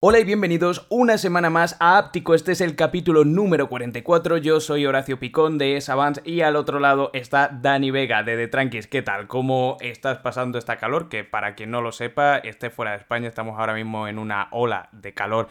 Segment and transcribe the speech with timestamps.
[0.00, 2.34] Hola y bienvenidos una semana más a Áptico.
[2.34, 4.36] Este es el capítulo número 44.
[4.36, 8.46] Yo soy Horacio Picón de Savants y al otro lado está Dani Vega de The
[8.46, 8.86] Tranquis.
[8.86, 9.26] ¿Qué tal?
[9.26, 11.08] ¿Cómo estás pasando esta calor?
[11.08, 14.46] Que para quien no lo sepa, esté fuera de España, estamos ahora mismo en una
[14.52, 15.48] ola de calor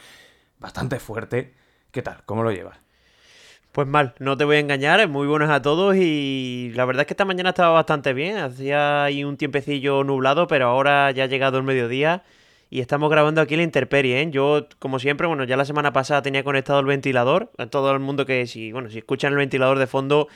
[0.60, 1.54] bastante fuerte.
[1.92, 2.24] ¿Qué tal?
[2.26, 2.80] ¿Cómo lo llevas?
[3.74, 7.08] Pues mal, no te voy a engañar, muy buenos a todos y la verdad es
[7.08, 11.28] que esta mañana estaba bastante bien, hacía ahí un tiempecillo nublado, pero ahora ya ha
[11.28, 12.24] llegado el mediodía
[12.70, 14.30] y estamos grabando aquí la Interperie, ¿eh?
[14.30, 17.52] Yo, como siempre, bueno, ya la semana pasada tenía conectado el ventilador.
[17.58, 20.28] A todo el mundo que, si, bueno, si escuchan el ventilador de fondo,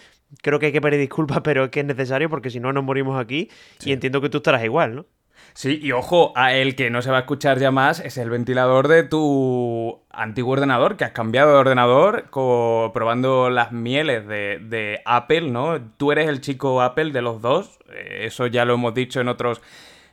[0.41, 2.83] creo que hay que pedir disculpas, pero es que es necesario porque si no nos
[2.83, 3.49] morimos aquí.
[3.83, 5.05] Y entiendo que tú estarás igual, ¿no?
[5.53, 8.29] Sí, y ojo, a el que no se va a escuchar ya más es el
[8.29, 15.01] ventilador de tu antiguo ordenador, que has cambiado de ordenador probando las mieles de, de
[15.03, 15.81] Apple, ¿no?
[15.97, 19.27] Tú eres el chico Apple de los dos, eh, eso ya lo hemos dicho en
[19.27, 19.61] otros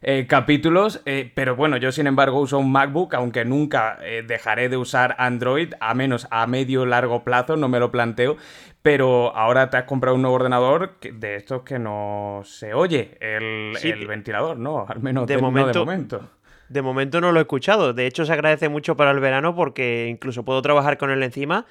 [0.01, 4.69] eh, capítulos, eh, pero bueno, yo sin embargo uso un MacBook, aunque nunca eh, dejaré
[4.69, 8.37] de usar Android, a menos a medio largo plazo, no me lo planteo,
[8.83, 14.07] pero ahora te has comprado un nuevo ordenador de estos que no se oye el,
[14.07, 14.87] ventilador, ¿no?
[14.89, 16.31] Al menos de, momento, de momento.
[16.69, 17.93] De momento no lo he escuchado.
[17.93, 21.67] De hecho, se agradece mucho para el verano porque incluso puedo trabajar con él encima.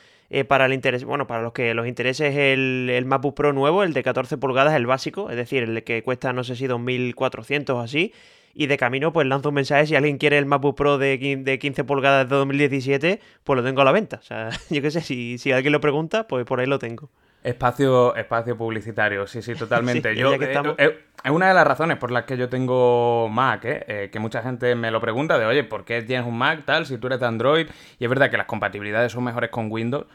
[0.47, 3.93] Para el interés, bueno, para los que los intereses el, el MacBook Pro nuevo, el
[3.93, 7.79] de 14 pulgadas, el básico, es decir, el que cuesta no sé si 2.400 o
[7.79, 8.13] así,
[8.57, 11.83] y de camino pues lanzo un mensaje si alguien quiere el MacBook Pro de, 15
[11.83, 14.17] pulgadas de 2017, pues lo tengo a la venta.
[14.17, 17.09] O sea, yo qué sé, si, si alguien lo pregunta, pues por ahí lo tengo.
[17.43, 20.15] Espacio, espacio publicitario, sí, sí, totalmente.
[20.17, 24.09] yo, eh, eh, es una de las razones por las que yo tengo Mac, eh,
[24.11, 26.97] que mucha gente me lo pregunta de, oye, ¿por qué tienes un Mac tal si
[26.97, 27.67] tú eres de Android?
[27.99, 30.07] Y es verdad que las compatibilidades son mejores con Windows.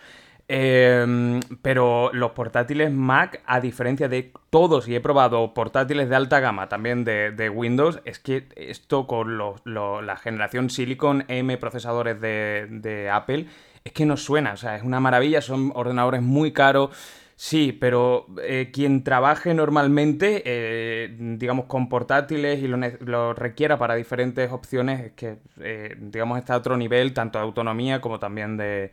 [0.49, 6.41] Em, pero los portátiles Mac, a diferencia de todos, y he probado portátiles de alta
[6.41, 13.47] gama también de, Windows, es que esto con la generación Silicon M procesadores de, Apple,
[13.85, 16.91] es que no suena, o sea, es una maravilla, son ordenadores muy caros.
[17.35, 24.53] Sí, pero eh, quien trabaje normalmente, eh, digamos, con portátiles y lo, requiera para diferentes
[24.53, 28.93] opciones, es que, eh, digamos, está a otro nivel, tanto de autonomía como también de,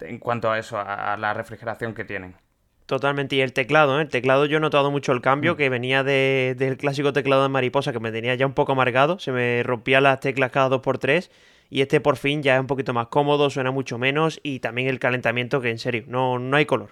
[0.00, 2.36] en cuanto a eso, a, la refrigeración que tienen.
[2.86, 4.02] Totalmente, y el teclado, ¿eh?
[4.02, 5.56] el teclado yo he notado mucho el cambio, mm.
[5.56, 9.32] que venía del clásico teclado de mariposa que me tenía ya un poco amargado, se
[9.32, 11.32] me rompían las teclas cada dos por tres,
[11.70, 14.88] y este por fin ya es un poquito más cómodo, suena mucho menos, y también
[14.88, 16.90] el calentamiento que en serio, no, no hay color.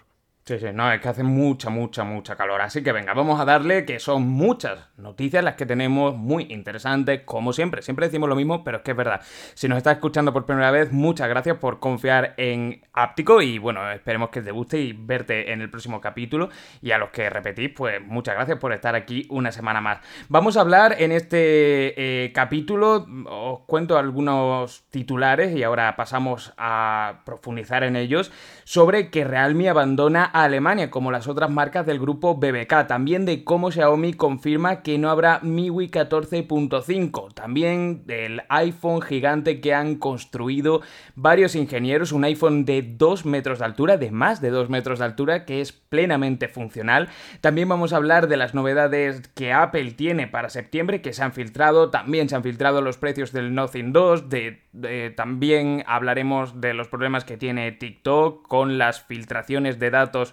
[0.48, 2.60] Sí, sí, no, es que hace mucha, mucha, mucha calor.
[2.60, 7.22] Así que venga, vamos a darle que son muchas noticias las que tenemos muy interesantes,
[7.24, 7.82] como siempre.
[7.82, 9.22] Siempre decimos lo mismo, pero es que es verdad.
[9.54, 13.90] Si nos estás escuchando por primera vez, muchas gracias por confiar en Áptico y bueno,
[13.90, 16.48] esperemos que te guste y verte en el próximo capítulo.
[16.80, 19.98] Y a los que repetís, pues muchas gracias por estar aquí una semana más.
[20.28, 27.22] Vamos a hablar en este eh, capítulo, os cuento algunos titulares y ahora pasamos a
[27.24, 28.30] profundizar en ellos,
[28.62, 32.86] sobre que Realme abandona Alemania, como las otras marcas del grupo BBK.
[32.86, 37.32] También de cómo Xiaomi confirma que no habrá MIUI 14.5.
[37.34, 40.82] También del iPhone gigante que han construido
[41.14, 42.12] varios ingenieros.
[42.12, 45.60] Un iPhone de 2 metros de altura, de más de 2 metros de altura, que
[45.60, 47.08] es plenamente funcional.
[47.40, 51.32] También vamos a hablar de las novedades que Apple tiene para septiembre, que se han
[51.32, 51.90] filtrado.
[51.90, 54.28] También se han filtrado los precios del Nothing 2.
[54.28, 54.66] De,
[55.16, 60.25] también hablaremos de los problemas que tiene TikTok con las filtraciones de datos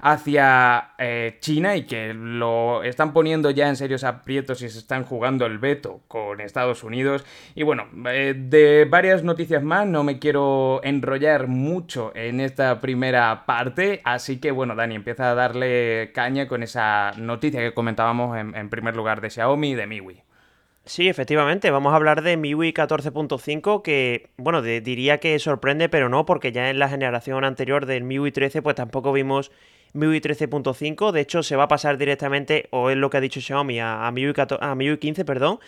[0.00, 5.04] hacia eh, China y que lo están poniendo ya en serios aprietos y se están
[5.04, 7.24] jugando el veto con Estados Unidos.
[7.54, 13.44] Y bueno, eh, de varias noticias más, no me quiero enrollar mucho en esta primera
[13.46, 18.70] parte, así que bueno, Dani, empieza a darle caña con esa noticia que comentábamos en,
[18.70, 20.29] primer lugar de Xiaomi y de MIUI.
[20.84, 26.24] Sí, efectivamente, vamos a hablar de MIUI 14.5 que, bueno, diría que sorprende, pero no,
[26.26, 29.52] porque ya en la generación anterior del MIUI 13 pues tampoco vimos
[29.92, 33.40] MIUI 13.5, de hecho se va a pasar directamente, o es lo que ha dicho
[33.40, 35.58] Xiaomi, a, a, MIUI, 15, perdón.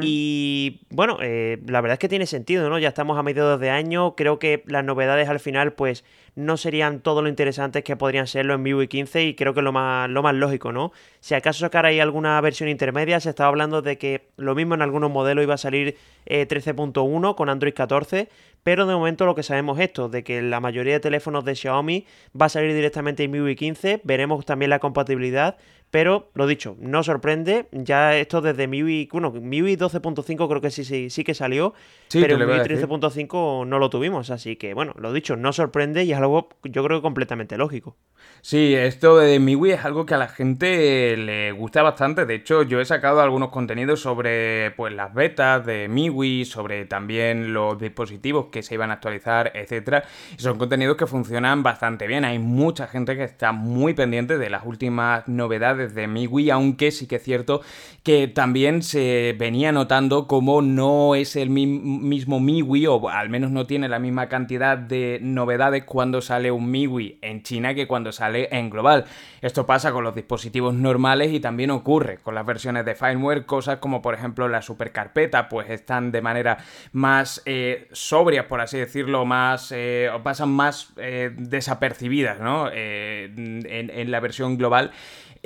[0.00, 2.78] Y bueno, eh, la verdad es que tiene sentido, ¿no?
[2.78, 6.04] Ya estamos a mediados de año, creo que las novedades al final pues
[6.36, 9.72] no serían todo lo interesantes que podrían serlo en MIUI 15 y creo que lo
[9.72, 10.92] más, lo más lógico, ¿no?
[11.20, 14.82] Si acaso sacar ahí alguna versión intermedia, se estaba hablando de que lo mismo en
[14.82, 15.96] algunos modelos iba a salir
[16.26, 18.28] 13.1 eh, con Android 14,
[18.62, 21.54] pero de momento lo que sabemos es esto, de que la mayoría de teléfonos de
[21.54, 22.06] Xiaomi
[22.38, 25.56] va a salir directamente en MIUI 15, veremos también la compatibilidad,
[25.96, 27.68] Pero lo dicho, no sorprende.
[27.72, 31.72] Ya esto desde MIUI, bueno, MIUI 12.5 creo que sí, sí, sí que salió.
[32.12, 34.28] pero MIUI 13.5 no lo tuvimos.
[34.28, 37.96] Así que, bueno, lo dicho, no sorprende y es algo yo creo que completamente lógico.
[38.42, 42.26] Sí, esto de MIUI es algo que a la gente le gusta bastante.
[42.26, 47.54] De hecho, yo he sacado algunos contenidos sobre pues las betas de MIUI, sobre también
[47.54, 50.04] los dispositivos que se iban a actualizar, etcétera.
[50.38, 52.26] Y son contenidos que funcionan bastante bien.
[52.26, 57.06] Hay mucha gente que está muy pendiente de las últimas novedades de MIUI, aunque sí
[57.06, 57.62] que es cierto
[58.06, 63.66] que también se venía notando como no es el mismo MIUI, o al menos no
[63.66, 68.48] tiene la misma cantidad de novedades cuando sale un MIUI en China que cuando sale
[68.52, 69.06] en global.
[69.40, 73.78] Esto pasa con los dispositivos normales y también ocurre con las versiones de firmware, cosas
[73.78, 76.58] como por ejemplo la supercarpeta, pues están de manera
[76.92, 82.70] más eh, sobrias, por así decirlo, más eh, pasan más eh, desapercibidas, ¿no?
[82.72, 84.92] en la versión global.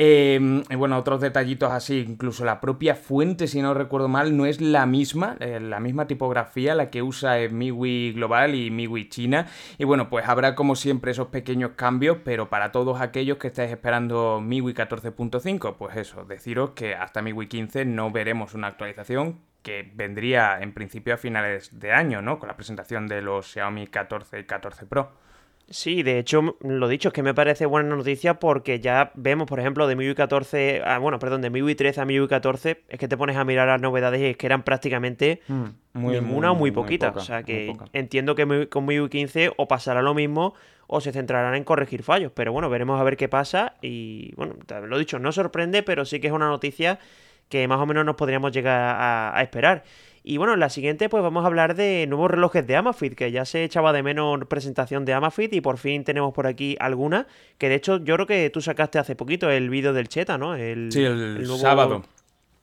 [0.02, 4.46] Em, y bueno, otros detallitos así, incluso la propia fuente, si no recuerdo mal, no
[4.46, 9.10] es la misma, eh, la misma tipografía la que usa en MIUI Global y MIUI
[9.10, 9.46] China.
[9.76, 13.70] Y bueno, pues habrá como siempre esos pequeños cambios, pero para todos aquellos que estáis
[13.70, 19.92] esperando MIUI 14.5, pues eso, deciros que hasta MIUI 15 no veremos una actualización que
[19.94, 22.38] vendría en principio a finales de año, ¿no?
[22.38, 25.12] Con la presentación de los Xiaomi 14 y 14 Pro.
[25.72, 29.60] Sí, de hecho, lo dicho es que me parece buena noticia porque ya vemos, por
[29.60, 33.06] ejemplo, de MIUI 14, ah, bueno, perdón, de MIUI 13 a MIUI 14, es que
[33.06, 36.54] te pones a mirar las novedades y es que eran prácticamente mm, muy, ninguna o
[36.56, 37.16] muy, poquitas.
[37.16, 40.54] o sea que entiendo que con MIUI 15 o pasará lo mismo
[40.88, 42.32] o se centrarán en corregir fallos.
[42.34, 44.56] Pero bueno, veremos a ver qué pasa y bueno,
[44.88, 46.98] lo dicho, no sorprende, pero sí que es una noticia
[47.48, 49.84] que más o menos nos podríamos llegar a esperar.
[50.22, 53.30] Y bueno, en la siguiente pues vamos a hablar de nuevos relojes de Amafit, que
[53.32, 57.26] ya se echaba de menos presentación de Amafit y por fin tenemos por aquí alguna,
[57.56, 60.54] que de hecho yo creo que tú sacaste hace poquito el vídeo del Cheta, ¿no?
[60.54, 62.04] El, sí, el, sábado.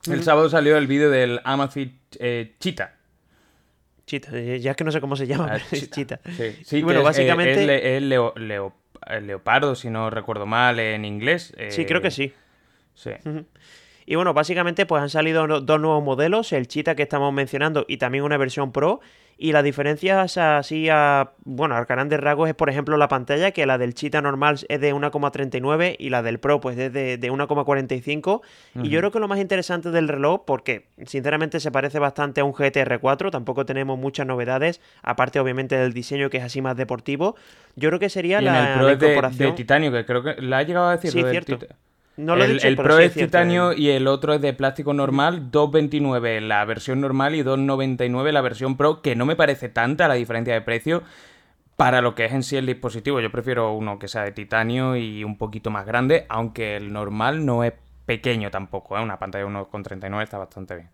[0.05, 2.93] El sábado salió el vídeo del Amafit eh, Chita.
[4.05, 6.19] Chita, eh, ya es que no sé cómo se llama, ah, es Chita.
[6.63, 7.97] Sí, bueno, básicamente...
[7.97, 8.03] Es,
[9.21, 11.53] leopardo, si no recuerdo mal, en inglés.
[11.69, 12.33] Sí, creo que sí.
[12.93, 13.11] Sí.
[14.09, 17.97] Y bueno, básicamente pues han salido dos nuevos modelos, el Cheetah que estamos mencionando y
[17.97, 19.01] también una versión Pro.
[19.37, 23.65] Y las diferencias así a, bueno, a grandes rasgos es por ejemplo la pantalla, que
[23.65, 28.41] la del Cheetah normal es de 1,39 y la del Pro pues es de, 1,45.
[28.81, 32.45] Y yo creo que lo más interesante del reloj, porque sinceramente se parece bastante a
[32.45, 37.35] un GTR4, tampoco tenemos muchas novedades, aparte obviamente del diseño que es así más deportivo,
[37.75, 40.87] yo creo que sería la, el Pro De, titanio, que creo que la ha llegado
[40.87, 41.11] a decir.
[41.11, 41.59] Sí, cierto.
[42.17, 44.93] No lo el, he dicho, el Pro es titanio y el otro es de plástico
[44.93, 50.07] normal, 2.29 la versión normal y 2.99 la versión Pro, que no me parece tanta
[50.07, 51.03] la diferencia de precio
[51.75, 53.19] para lo que es en sí el dispositivo.
[53.19, 57.45] Yo prefiero uno que sea de titanio y un poquito más grande, aunque el normal
[57.45, 57.73] no es
[58.07, 59.03] pequeño tampoco, ¿eh?
[59.03, 60.89] una pantalla de 1.39 está bastante bien.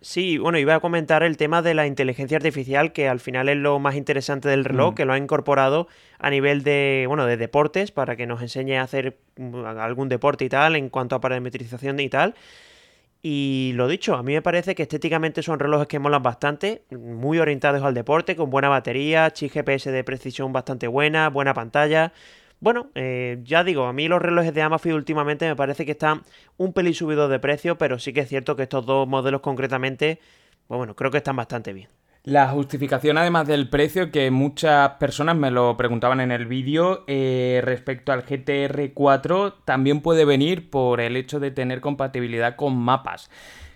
[0.00, 3.56] Sí, bueno, iba a comentar el tema de la inteligencia artificial, que al final es
[3.56, 4.94] lo más interesante del reloj, mm.
[4.94, 5.88] que lo ha incorporado
[6.18, 10.44] a nivel de, bueno, de deportes, para que nos enseñe a hacer mm, algún deporte
[10.44, 12.34] y tal, en cuanto a parametrización y tal.
[13.22, 17.38] Y lo dicho, a mí me parece que estéticamente son relojes que molan bastante, muy
[17.38, 22.12] orientados al deporte, con buena batería, chip GPS de precisión bastante buena, buena pantalla.
[22.60, 26.22] Bueno, eh, ya digo, a mí los relojes de Amafit últimamente me parece que están
[26.58, 30.20] un pelín subidos de precio, pero sí que es cierto que estos dos modelos concretamente,
[30.68, 31.88] pues bueno, creo que están bastante bien.
[32.22, 37.62] La justificación, además del precio, que muchas personas me lo preguntaban en el vídeo, eh,
[37.64, 43.30] respecto al GTR4, también puede venir por el hecho de tener compatibilidad con mapas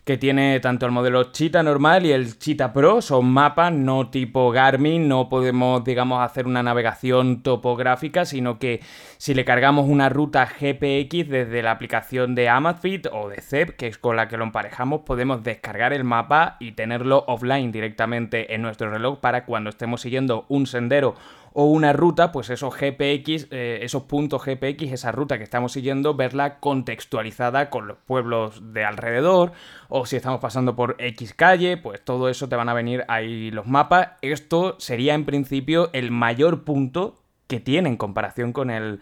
[0.04, 3.00] que tiene tanto el modelo Cheetah normal y el Cheetah Pro.
[3.00, 8.80] Son mapas no tipo Garmin, no podemos, digamos, hacer una navegación topográfica, sino que
[9.16, 13.86] si le cargamos una ruta GPX desde la aplicación de Amazfit o de CEP, que
[13.86, 18.60] es con la que lo emparejamos, podemos descargar el mapa y tenerlo offline directamente en
[18.60, 21.14] nuestro reloj para cuando estemos siguiendo un sendero
[21.56, 26.14] o una ruta, pues esos GPX, eh, esos puntos GPX, esa ruta que estamos siguiendo,
[26.14, 29.52] verla contextualizada con los pueblos de alrededor,
[29.88, 33.52] o si estamos pasando por X calle, pues todo eso te van a venir ahí
[33.52, 34.08] los mapas.
[34.20, 38.98] Esto sería en principio el mayor punto que tiene en comparación con el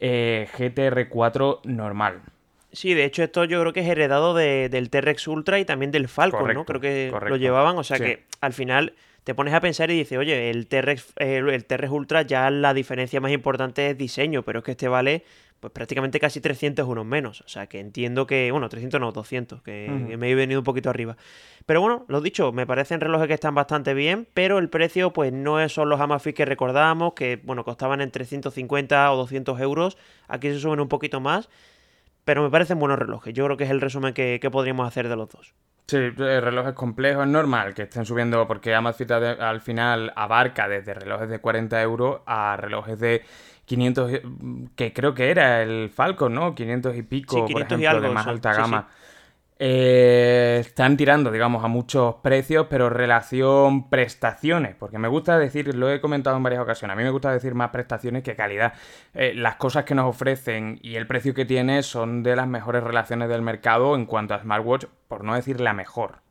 [0.00, 2.22] eh, GTR4 normal.
[2.72, 6.08] Sí, de hecho esto yo creo que es heredado del T-Rex Ultra y también del
[6.08, 6.64] Falcon, ¿no?
[6.64, 10.18] Creo que lo llevaban, o sea que al final te pones a pensar y dices,
[10.18, 14.72] oye, el T-Rex el Ultra ya la diferencia más importante es diseño, pero es que
[14.72, 15.24] este vale
[15.60, 17.42] pues prácticamente casi 300 unos menos.
[17.42, 20.88] O sea que entiendo que, bueno, 300 no, 200, que, me he venido un poquito
[20.88, 21.16] arriba.
[21.66, 25.32] Pero bueno, lo dicho, me parecen relojes que están bastante bien, pero el precio pues
[25.32, 29.98] no son los Amazfit que recordábamos, que bueno, costaban entre 150 o 200 euros.
[30.28, 31.48] Aquí se suben un poquito más.
[32.24, 33.34] pero me parecen buenos relojes.
[33.34, 35.54] Yo creo que es el resumen que, podríamos hacer de los dos.
[35.90, 41.28] Sí, relojes complejos, es normal que estén subiendo porque Amazfit al final abarca desde relojes
[41.28, 43.24] de 40 euros a relojes de
[43.64, 44.12] 500,
[44.76, 46.54] que creo que era el Falcon, ¿no?
[46.54, 48.88] 500 y pico, por ejemplo, de más alta gama.
[49.62, 55.92] Eh, están tirando, digamos, a muchos precios, pero relación prestaciones, porque me gusta decir, lo
[55.92, 58.72] he comentado en varias ocasiones, a mí me gusta decir más prestaciones que calidad.
[59.12, 62.82] Eh, las cosas que nos ofrecen y el precio que tiene son de las mejores
[62.82, 66.22] relaciones del mercado en cuanto a smartwatch, por no decir la mejor.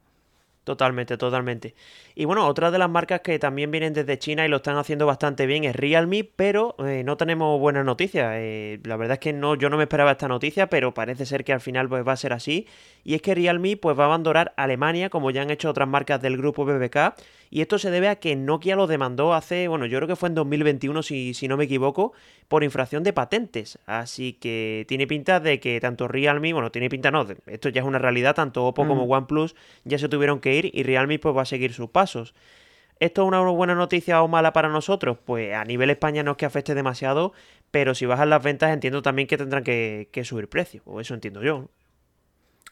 [0.63, 1.75] Totalmente, totalmente.
[2.19, 5.05] Y bueno, otra de las marcas que también vienen desde China y lo están haciendo
[5.05, 8.33] bastante bien es Realme, pero eh, no tenemos buenas noticias.
[8.35, 11.45] Eh, la verdad es que no, yo no me esperaba esta noticia, pero parece ser
[11.45, 12.67] que al final pues, va a ser así.
[13.05, 16.21] Y es que Realme pues, va a abandonar Alemania, como ya han hecho otras marcas
[16.21, 17.15] del grupo BBK.
[17.51, 20.29] Y esto se debe a que Nokia lo demandó hace, bueno, yo creo que fue
[20.29, 22.13] en 2021, si, si no me equivoco,
[22.47, 23.79] por infracción de patentes.
[23.85, 27.88] Así que tiene pinta de que tanto Realme, bueno, tiene pinta no, esto ya es
[27.88, 29.11] una realidad, tanto Oppo como mm.
[29.11, 33.27] OnePlus ya se tuvieron que ir y Realme pues va a seguir sus ¿Esto es
[33.27, 35.17] una buena noticia o mala para nosotros?
[35.23, 37.31] Pues a nivel España no es que afecte demasiado,
[37.71, 41.41] pero si bajan las ventas entiendo también que tendrán que, subir precios, o eso entiendo
[41.41, 41.69] yo.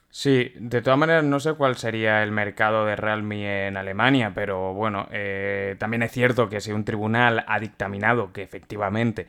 [0.10, 4.74] Sí, de todas maneras no sé cuál sería el mercado de Realme en Alemania, pero
[4.74, 9.27] bueno, eh, también es cierto que si un tribunal ha dictaminado que efectivamente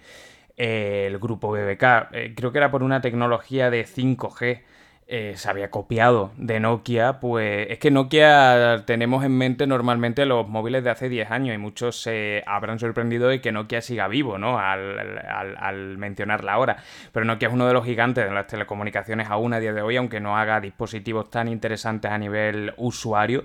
[0.57, 4.63] eh, el grupo BBK, eh, creo que era por una tecnología de 5G,
[5.11, 10.47] eh, se había copiado de Nokia, pues es que Nokia tenemos en mente normalmente los
[10.47, 14.37] móviles de hace 10 años y muchos se habrán sorprendido de que Nokia siga vivo,
[14.37, 14.59] ¿no?
[14.59, 16.77] Al, al, al, mencionarla ahora.
[17.11, 19.97] Pero Nokia es uno de los gigantes de las telecomunicaciones aún a día de hoy,
[19.97, 23.45] aunque no haga dispositivos tan interesantes a nivel usuario.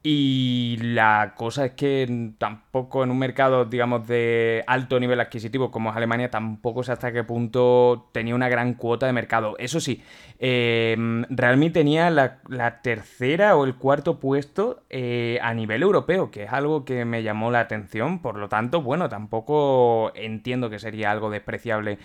[0.00, 5.90] Y la cosa es que tampoco en un mercado, digamos, de alto nivel adquisitivo como
[5.90, 9.56] es Alemania, tampoco sé hasta qué punto tenía una gran cuota de mercado.
[9.58, 10.02] Eso sí,
[10.38, 10.96] eh,
[11.30, 16.84] Realme tenía la, tercera o el cuarto puesto eh, a nivel europeo, que es algo
[16.84, 18.20] que me llamó la atención.
[18.22, 21.98] Por lo tanto, bueno, tampoco entiendo que sería algo despreciable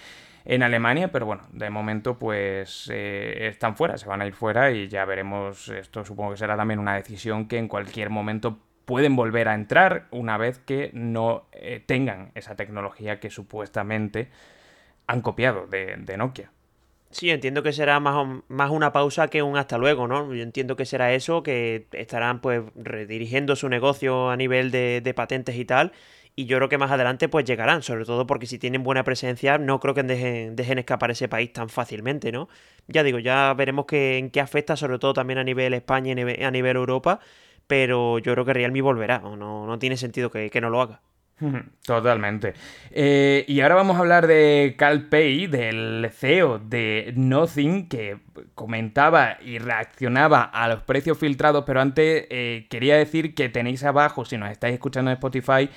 [0.45, 4.71] en Alemania, pero bueno, de momento pues eh, están fuera, se van a ir fuera
[4.71, 9.15] y ya veremos, esto supongo que será también una decisión que en cualquier momento pueden
[9.15, 14.29] volver a entrar una vez que no eh, tengan esa tecnología que supuestamente
[15.07, 16.51] han copiado de, Nokia.
[17.09, 20.33] Sí, entiendo que será más, más una pausa que un hasta luego, ¿no?
[20.33, 25.13] Yo entiendo que será eso, que estarán pues redirigiendo su negocio a nivel de, de
[25.13, 25.93] patentes y tal,
[26.35, 29.57] y yo creo que más adelante pues llegarán, sobre todo porque si tienen buena presencia
[29.57, 32.49] no creo que dejen, dejen escapar ese país tan fácilmente, ¿no?
[32.87, 36.43] Ya digo, ya veremos que, en qué afecta, sobre todo también a nivel España y
[36.43, 37.19] a nivel Europa,
[37.67, 41.01] pero yo creo que Realme volverá, no, no tiene sentido que, no lo haga.
[41.85, 42.53] Totalmente.
[42.91, 48.17] Eh, y ahora vamos a hablar de Cal Pay, del CEO de Nothing, que
[48.55, 54.23] comentaba y reaccionaba a los precios filtrados, pero antes eh, quería decir que tenéis abajo,
[54.23, 55.69] si nos estáis escuchando en Spotify,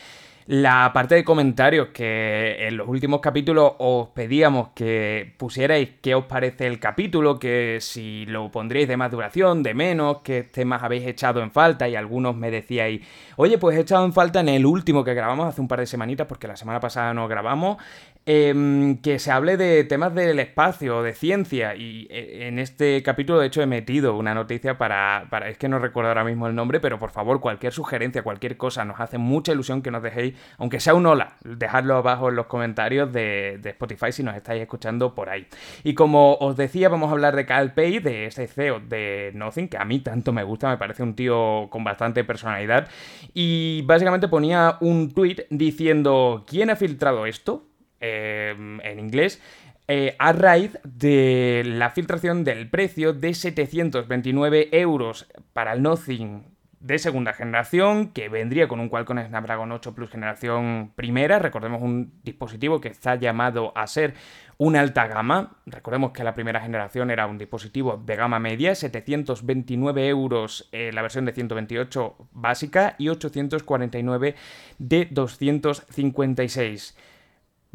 [0.46, 6.26] la parte de comentarios que en los últimos capítulos os pedíamos que pusierais qué os
[6.26, 11.04] parece el capítulo, que si lo pondríais de más duración, de menos, qué temas habéis
[11.06, 13.00] echado en falta y algunos me decíais,
[13.36, 15.86] oye, pues he echado en falta en el último que grabamos hace un par de
[15.86, 17.78] semanitas porque la semana pasada no grabamos,
[18.28, 21.76] Em, que se hable de temas del espacio, de ciencia.
[21.76, 25.68] Y eh, en este capítulo, de hecho, he metido una noticia para, para, Es que
[25.68, 29.16] no recuerdo ahora mismo el nombre, pero por favor, cualquier sugerencia, cualquier cosa, nos hace
[29.18, 33.60] mucha ilusión que nos dejéis, aunque sea un hola, dejadlo abajo en los comentarios de,
[33.62, 35.46] Spotify si nos estáis escuchando por ahí.
[35.84, 39.68] Y como os decía, vamos a hablar de Cal Pay, de ese CEO de Nothing,
[39.68, 42.88] que a mí tanto me gusta, me parece un tío con bastante personalidad.
[43.34, 47.68] Y básicamente ponía un tweet diciendo: ¿Quién ha filtrado esto?
[48.06, 49.42] Em, en inglés,
[49.88, 56.44] eh, a raíz de la filtración del precio de 729 euros para el Nothing
[56.78, 62.12] de segunda generación, que vendría con un Qualcomm Snapdragon 8 Plus generación primera, recordemos un
[62.22, 64.14] dispositivo que está llamado a ser
[64.56, 70.06] una alta gama, recordemos que la primera generación era un dispositivo de gama media, 729
[70.06, 74.36] euros eh, la versión de 128 básica y 849
[74.78, 76.96] de 256.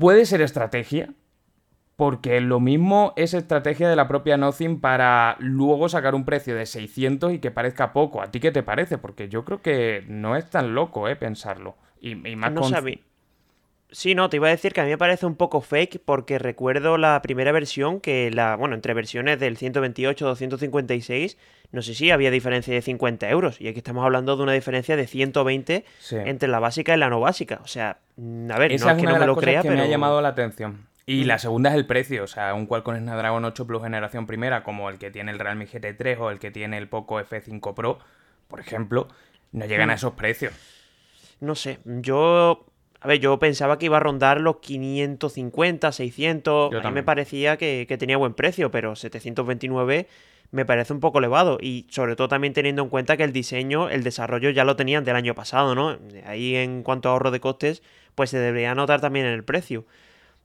[0.01, 1.13] Puede ser estrategia,
[1.95, 6.65] porque lo mismo es estrategia de la propia Nothing para luego sacar un precio de
[6.65, 8.23] 600 y que parezca poco.
[8.23, 8.97] ¿A ti qué te parece?
[8.97, 11.15] Porque yo creo que no es tan loco, ¿eh?
[11.15, 11.75] Pensarlo.
[11.99, 12.63] Y, más no
[13.93, 16.39] Sí, no, te iba a decir que a mí me parece un poco fake porque
[16.39, 21.37] recuerdo la primera versión que la, bueno, entre versiones del 128 256,
[21.73, 24.95] no sé si había diferencia de 50 euros y aquí estamos hablando de una diferencia
[24.95, 27.59] de 120 entre la básica y la no básica.
[27.63, 29.75] O sea, mm, a ver, no es, que no me lo crea, pero...
[29.75, 30.87] me ha llamado la atención.
[31.05, 34.63] Y la segunda es el precio, o sea, un Qualcomm Snapdragon 8 Plus generación primera,
[34.63, 37.99] como el que tiene el Realme GT3 o el que tiene el Poco F5 Pro,
[38.47, 39.09] por ejemplo,
[39.51, 39.95] no llegan a mm.
[39.95, 40.53] esos precios.
[41.41, 42.70] No sé, yo
[43.03, 46.73] a ver, yo pensaba que iba a rondar los 550, 600.
[46.73, 50.07] a mí me parecía que, tenía buen precio, pero 729
[50.51, 51.57] me parece un poco elevado.
[51.59, 55.03] Y sobre todo también teniendo en cuenta que el diseño, el desarrollo ya lo tenían
[55.03, 55.97] del año pasado, ¿no?
[56.25, 57.81] Ahí en cuanto a ahorro de costes,
[58.13, 59.85] pues se debería notar también en el precio.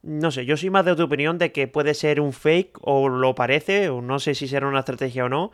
[0.03, 3.11] No sé, yo soy más de tu opinión de que puede ser un fake o
[3.11, 5.53] lo parece, o no sé si será una estrategia o no.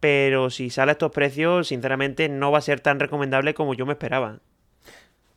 [0.00, 3.86] Pero si sale a estos precios, sinceramente no va a ser tan recomendable como yo
[3.86, 4.40] me esperaba.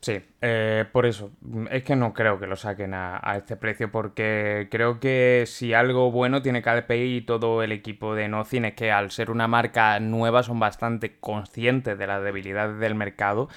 [0.03, 1.31] Sí, eh, por eso.
[1.72, 6.12] Es que no creo que lo saquen a, este precio porque creo que si algo
[6.12, 10.01] bueno tiene KDPI y todo el equipo de Nocin es que al ser una marca
[10.01, 13.48] nueva son bastante conscientes de las debilidades del mercado,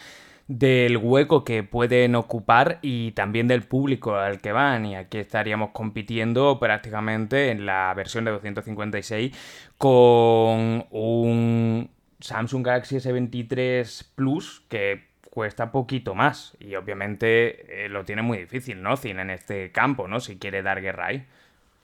[0.46, 4.86] del hueco que pueden ocupar y también del público al que van.
[4.86, 9.36] Y aquí estaríamos compitiendo prácticamente en la versión de 256
[9.78, 16.56] con un Samsung Galaxy S23 Plus que cuesta poquito más.
[16.58, 18.96] Y obviamente eh, lo tiene muy difícil, ¿no?
[18.96, 20.18] Cine en este campo, ¿no?
[20.18, 21.26] Si quiere dar guerra ahí.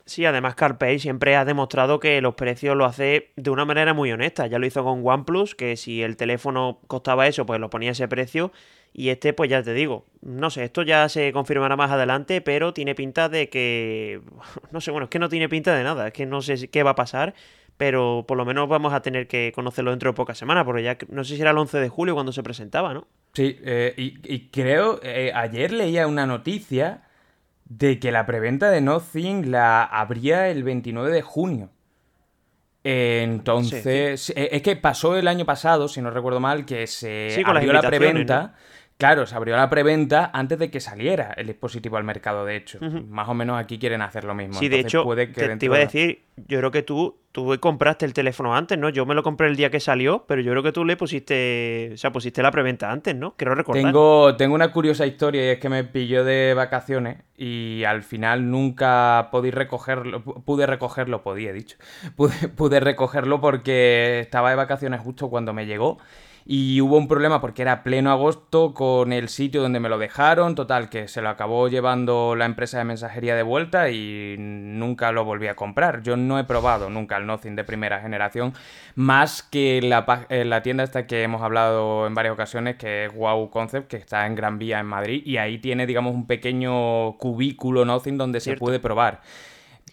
[0.07, 4.11] Sí, además CarPay siempre ha demostrado que los precios lo hace de una manera muy
[4.11, 4.47] honesta.
[4.47, 8.09] Ya lo hizo con OnePlus, que si el teléfono costaba eso, pues lo ponía ese
[8.09, 8.53] precio.
[8.95, 12.73] Y este, pues ya te digo, no sé, esto ya se confirmará más adelante, pero
[12.73, 14.23] tiene pinta de que...
[14.71, 16.83] No sé, bueno, es que no tiene pinta de nada, es que no sé qué
[16.83, 17.35] va a pasar
[17.79, 20.97] pero por lo menos vamos a tener que conocerlo dentro de pocas semanas, porque ya
[21.09, 23.09] no sé si era el 11 de julio cuando se presentaba, ¿no?
[23.35, 27.03] Sí, eh, y, creo, eh, ayer leía una noticia
[27.65, 31.71] de que la preventa de Nothing la abría el 29 de junio.
[32.85, 37.73] Entonces, eh, es que pasó el año pasado, si no recuerdo mal, que se abrió
[37.73, 38.55] la preventa.
[39.03, 42.79] Claro, se abrió la preventa antes de que saliera el dispositivo al mercado, de hecho.
[43.09, 44.55] Más o menos aquí quieren hacer lo mismo.
[44.55, 48.07] Sí, de hecho, puede que te, iba a decir, yo creo que tú, tú compraste
[48.07, 48.91] el teléfono antes, ¿no?
[48.91, 51.91] Yo me lo compré el día que salió, pero yo creo que tú le pusiste,
[51.95, 53.35] o sea, pusiste la preventa antes, ¿no?
[53.37, 53.83] Quiero recordar.
[53.83, 58.53] Tengo, tengo una curiosa historia y es que me pilló de vacaciones y al final
[58.53, 61.77] nunca pude recogerlo, pude recogerlo, podía, dicho,
[62.15, 65.99] pude, pude recogerlo porque estaba de vacaciones justo cuando me llegó
[66.45, 70.55] y hubo un problema porque era pleno agosto con el sitio donde me lo dejaron,
[70.55, 75.25] total, que se lo acabó llevando la empresa de mensajería de vuelta y nunca lo
[75.25, 76.03] volví a comprar.
[76.03, 78.55] Yo no he probado nunca el Nothing de primera generación,
[78.95, 83.15] más que la, eh, la tienda esta que hemos hablado en varias ocasiones, que es
[83.15, 87.17] Wow Concept, que está en Gran Vía en Madrid, y ahí tiene, digamos, un pequeño
[87.19, 89.21] cubículo Nothing donde se puede probar.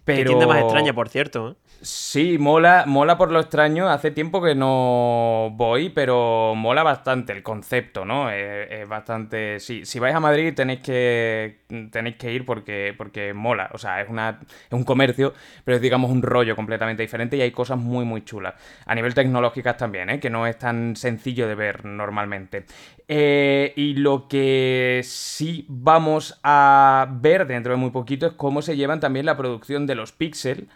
[0.06, 0.18] Pero...
[0.18, 1.52] Qué tienda más extraña, por cierto.
[1.52, 1.69] ¿eh?
[1.82, 3.88] Sí, mola, mola por lo extraño.
[3.90, 8.30] Hace tiempo que no voy, pero mola bastante el concepto, ¿no?
[8.30, 9.62] Es, bastante.
[9.62, 11.60] Sí, si vais a Madrid tenéis que
[11.92, 13.70] tenéis que ir porque, porque mola.
[13.74, 17.42] O sea, es una es un comercio, pero es digamos un rollo completamente diferente y
[17.42, 18.56] hay cosas muy muy chulas.
[18.86, 20.20] A nivel tecnológicas también, ¿eh?
[20.20, 22.66] Que no es tan sencillo de ver normalmente.
[23.08, 28.76] Eh, y lo que sí vamos a ver dentro de muy poquito es cómo se
[28.76, 30.68] llevan también la producción de los Pixel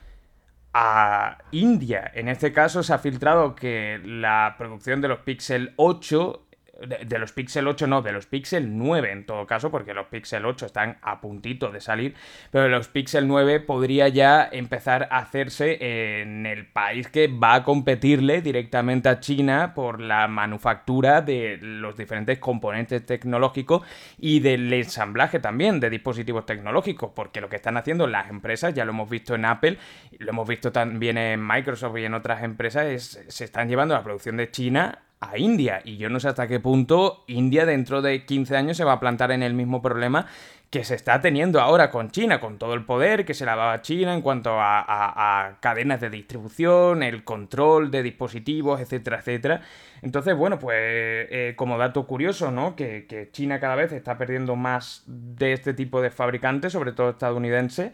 [0.74, 2.12] a India.
[2.14, 6.48] En este caso se ha filtrado que la producción de los Pixel 8
[6.82, 10.46] de, los Pixel 8 no, de los Pixel 9 en todo caso, porque los Pixel
[10.46, 12.16] 8 están a puntito de salir,
[12.52, 17.64] pero los Pixel 9 podría ya empezar a hacerse en el país que va a
[17.64, 23.84] competirle directamente a China por la manufactura de los diferentes componentes tecnológicos
[24.18, 28.84] y del ensamblaje también de dispositivos tecnológicos, porque lo que están haciendo las empresas, ya
[28.84, 29.78] lo hemos visto en Apple,
[30.18, 34.04] lo hemos visto también en Microsoft y en otras empresas, es, se están llevando la
[34.04, 35.00] producción de China
[35.32, 35.82] a India.
[35.84, 39.00] Y yo no sé hasta qué punto India dentro de 15 años se va a
[39.00, 40.28] plantar en el mismo problema
[40.74, 43.74] que se está teniendo ahora con China, con todo el poder que se la va
[43.74, 49.62] a China en cuanto a, cadenas de distribución, el control de dispositivos, etcétera, etcétera.
[50.02, 52.76] Entonces, bueno, pues eh, como dato curioso, ¿no?
[52.76, 57.12] Que, que China cada vez está perdiendo más de este tipo de fabricantes, sobre todo
[57.12, 57.92] estadounidenses.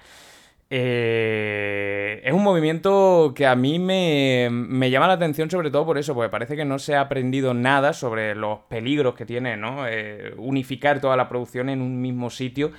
[0.71, 6.13] Eh, es un movimiento que a mí me, llama la atención sobre todo por eso,
[6.13, 9.88] porque parece que no se ha aprendido nada sobre los peligros que tiene, ¿no?
[9.88, 12.71] Eh, unificar toda la producción en un mismo sitio.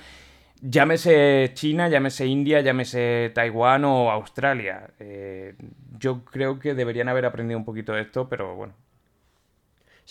[0.61, 4.91] Llámese China, llámese India, llámese Taiwán o Australia.
[4.99, 5.55] Eh,
[5.97, 8.73] yo creo que deberían haber aprendido un poquito de esto, pero bueno,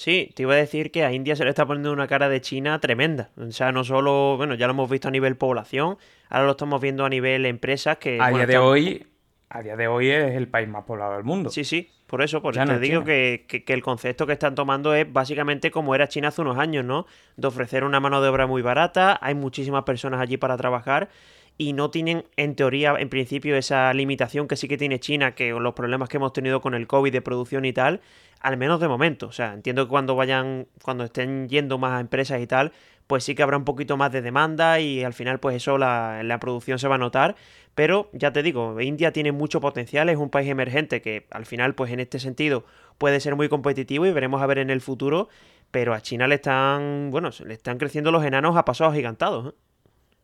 [0.01, 2.41] Sí, te iba a decir que a India se le está poniendo una cara de
[2.41, 3.29] China tremenda.
[3.37, 5.99] O sea, no solo, bueno, ya lo hemos visto a nivel población,
[6.31, 8.19] ahora lo estamos viendo a nivel empresas que...
[8.19, 9.07] A día de hoy,
[9.51, 11.51] a día de hoy es el país más poblado del mundo.
[11.51, 14.95] Sí, sí, por eso, por eso te digo que, que, el concepto que están tomando
[14.95, 17.05] es básicamente como era China hace unos años, ¿no?
[17.37, 21.11] De ofrecer una mano de obra muy barata, hay muchísimas personas allí para trabajar
[21.59, 25.51] y no tienen, en teoría, en principio, esa limitación que sí que tiene China, que
[25.51, 28.01] los problemas que hemos tenido con el COVID de producción y tal,
[28.41, 29.27] al menos de momento.
[29.27, 32.73] O sea, entiendo que cuando vayan, cuando estén yendo más a empresas y tal,
[33.07, 36.23] pues sí que habrá un poquito más de demanda y al final, pues eso, la,
[36.23, 37.37] la producción se va a notar.
[37.75, 41.75] Pero ya te digo, India tiene mucho potencial, es un país emergente que al final,
[41.75, 42.65] pues en este sentido,
[42.99, 45.29] puede ser muy competitivo y veremos a ver en el futuro.
[45.71, 49.53] Pero a China le están, bueno, le están creciendo los enanos a pasos agigantados.
[49.53, 49.57] ¿eh?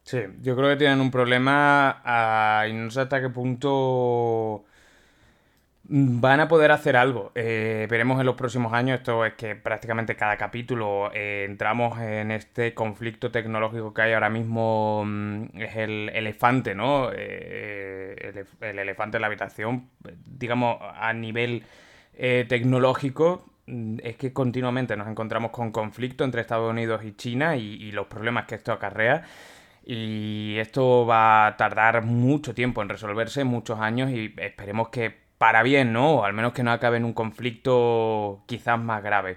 [0.07, 2.01] Sí, yo creo que tienen un problema
[2.69, 4.64] y no sé hasta qué punto
[5.88, 7.33] van a poder hacer algo.
[7.35, 8.99] Eh, veremos en los próximos años.
[9.01, 14.31] Esto es que prácticamente cada capítulo eh, entramos en este conflicto tecnológico que hay ahora
[14.31, 15.03] mismo.
[15.05, 17.11] Mm, es el elefante, ¿no?
[17.12, 19.90] Eh, el, elefante en la habitación,
[20.25, 21.64] digamos, a nivel
[22.49, 23.45] tecnológico.
[23.66, 28.07] Mm, es que continuamente nos encontramos con conflicto entre Estados Unidos y China y los
[28.07, 29.25] problemas que esto acarrea.
[29.88, 35.62] Y esto va a tardar mucho tiempo en resolverse, muchos años, y esperemos que para
[35.62, 36.16] bien, ¿no?
[36.16, 39.37] O al menos que no acabe en un conflicto quizás más grave.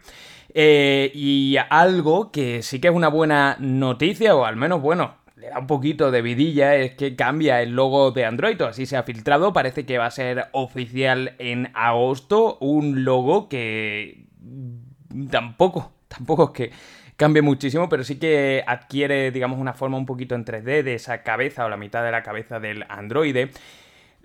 [0.53, 5.49] Eh, y algo que sí que es una buena noticia, o al menos, bueno, le
[5.49, 8.97] da un poquito de vidilla, es que cambia el logo de Android, o así se
[8.97, 14.25] ha filtrado, parece que va a ser oficial en agosto, un logo que
[15.29, 16.71] tampoco, tampoco es que
[17.19, 21.21] cambie muchísimo, pero sí que adquiere, digamos, una forma un poquito en 3D de esa
[21.21, 23.51] cabeza o la mitad de la cabeza del androide.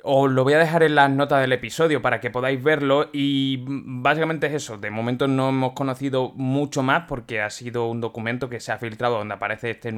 [0.04, 3.64] Os lo voy a dejar en las notas del episodio para que podáis verlo y
[3.66, 4.78] básicamente es eso.
[4.78, 8.78] De momento no hemos conocido mucho más porque ha sido un documento que se ha
[8.78, 9.90] filtrado donde aparece este,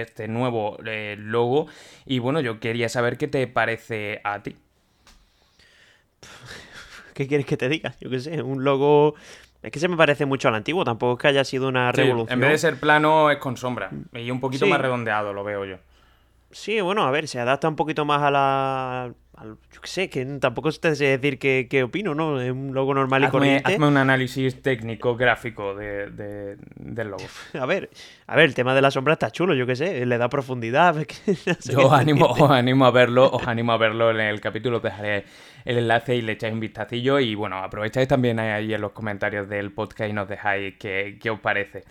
[0.00, 1.68] este nuevo eh, logo
[2.04, 4.56] y bueno, yo quería saber qué te parece a ti.
[7.14, 7.94] ¿Qué quieres que te diga?
[8.00, 9.14] Yo qué sé, un logo...
[9.62, 12.32] Es que se me parece mucho al antiguo, tampoco es que haya sido una revolución.
[12.32, 15.64] En vez de ser plano es con sombra y un poquito más redondeado, lo veo
[15.64, 15.76] yo.
[16.50, 19.12] Sí, bueno, a ver, se adapta un poquito más a la,
[19.44, 22.40] yo qué sé, que tampoco te sé decir qué, opino, ¿no?
[22.40, 23.72] Es un logo normal y corriente.
[23.72, 27.24] Hazme un análisis técnico, gráfico de, del logo.
[27.58, 27.90] A ver,
[28.26, 30.96] a ver, el tema de la sombra está chulo, yo qué sé, le da profundidad.
[31.64, 34.82] yo os animo, os animo a verlo, os animo a verlo en el capítulo, os
[34.82, 35.24] dejaré
[35.64, 39.48] el enlace y le echáis un vistacillo y bueno, aprovecháis también ahí en los comentarios
[39.48, 41.84] del podcast y nos dejáis qué, qué os parece.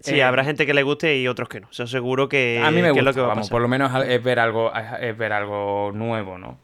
[0.00, 1.68] Sí, habrá eh, gente que le guste y otros que no.
[1.70, 4.38] Eso seguro que, a mí me gusta, lo que vamos, por lo menos es ver
[4.38, 6.58] algo, es ver algo nuevo, ¿no?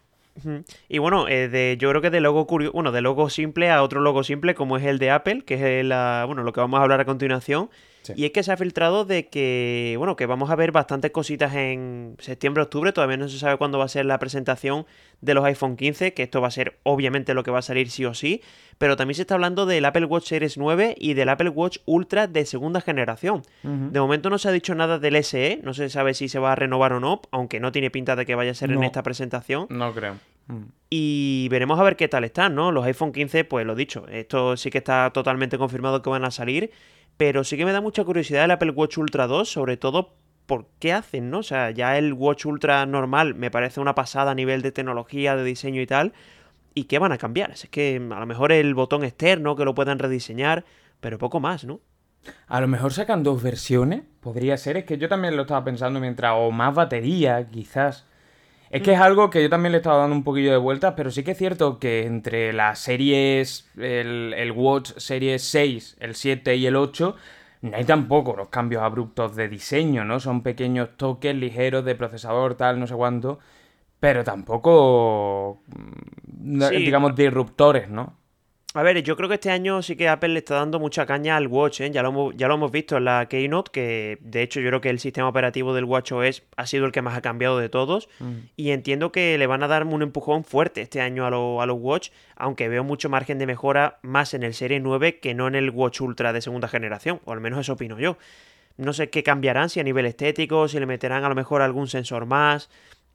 [0.88, 3.82] Y bueno, eh, de, yo creo que de logo curioso, bueno, de logo simple a
[3.82, 6.80] otro logo simple como es el de Apple, que es la, bueno, lo que vamos
[6.80, 7.70] a hablar a continuación.
[8.14, 11.54] Y es que se ha filtrado de que, bueno, que vamos a ver bastantes cositas
[11.54, 14.86] en septiembre, octubre, todavía no se sabe cuándo va a ser la presentación
[15.20, 17.90] de los iPhone 15, que esto va a ser obviamente lo que va a salir
[17.90, 18.42] sí o sí,
[18.78, 22.26] pero también se está hablando del Apple Watch Series 9 y del Apple Watch Ultra
[22.26, 23.42] de segunda generación.
[23.62, 26.52] De momento no se ha dicho nada del SE, no se sabe si se va
[26.52, 29.02] a renovar o no, aunque no tiene pinta de que vaya a ser en esta
[29.02, 29.66] presentación.
[29.70, 30.16] No creo.
[30.48, 30.64] Mm.
[30.90, 32.72] Y veremos a ver qué tal están, ¿no?
[32.72, 36.30] Los iPhone 15, pues lo dicho, esto sí que está totalmente confirmado que van a
[36.30, 36.70] salir,
[37.16, 40.14] pero sí que me da mucha curiosidad el Apple Watch Ultra 2, sobre todo
[40.46, 41.38] por qué hacen, ¿no?
[41.38, 45.36] O sea, ya el Watch Ultra normal me parece una pasada a nivel de tecnología,
[45.36, 46.12] de diseño y tal,
[46.74, 47.52] ¿y qué van a cambiar?
[47.52, 50.64] Es que a lo mejor el botón externo que lo puedan rediseñar,
[51.00, 51.80] pero poco más, ¿no?
[52.46, 56.00] A lo mejor sacan dos versiones, podría ser, es que yo también lo estaba pensando
[56.00, 58.06] mientras, o más batería, quizás.
[58.72, 60.94] Es que es algo que yo también le he estado dando un poquillo de vueltas,
[60.96, 66.56] pero sí que es cierto que entre las series, el, Watch Series 6, el 7
[66.56, 67.14] y el 8,
[67.60, 70.20] no hay tampoco los cambios abruptos de diseño, ¿no?
[70.20, 73.40] Son pequeños toques ligeros de procesador, tal, no sé cuánto,
[74.00, 78.21] pero tampoco, mm, digamos, disruptores, ¿no?
[78.74, 81.36] A ver, yo creo que este año sí que Apple le está dando mucha caña
[81.36, 81.90] al Watch, ¿eh?
[81.90, 84.80] ya, lo hemos, ya lo hemos visto en la Keynote, que de hecho yo creo
[84.80, 87.68] que el sistema operativo del Watch OS ha sido el que más ha cambiado de
[87.68, 88.32] todos, mm.
[88.56, 91.76] y entiendo que le van a dar un empujón fuerte este año a, a los
[91.78, 95.54] Watch, aunque veo mucho margen de mejora más en el Serie 9 que no en
[95.54, 98.16] el Watch Ultra de segunda generación, o al menos eso opino yo.
[98.78, 101.88] No sé qué cambiarán, si a nivel estético, si le meterán a lo mejor algún
[101.88, 102.70] sensor más,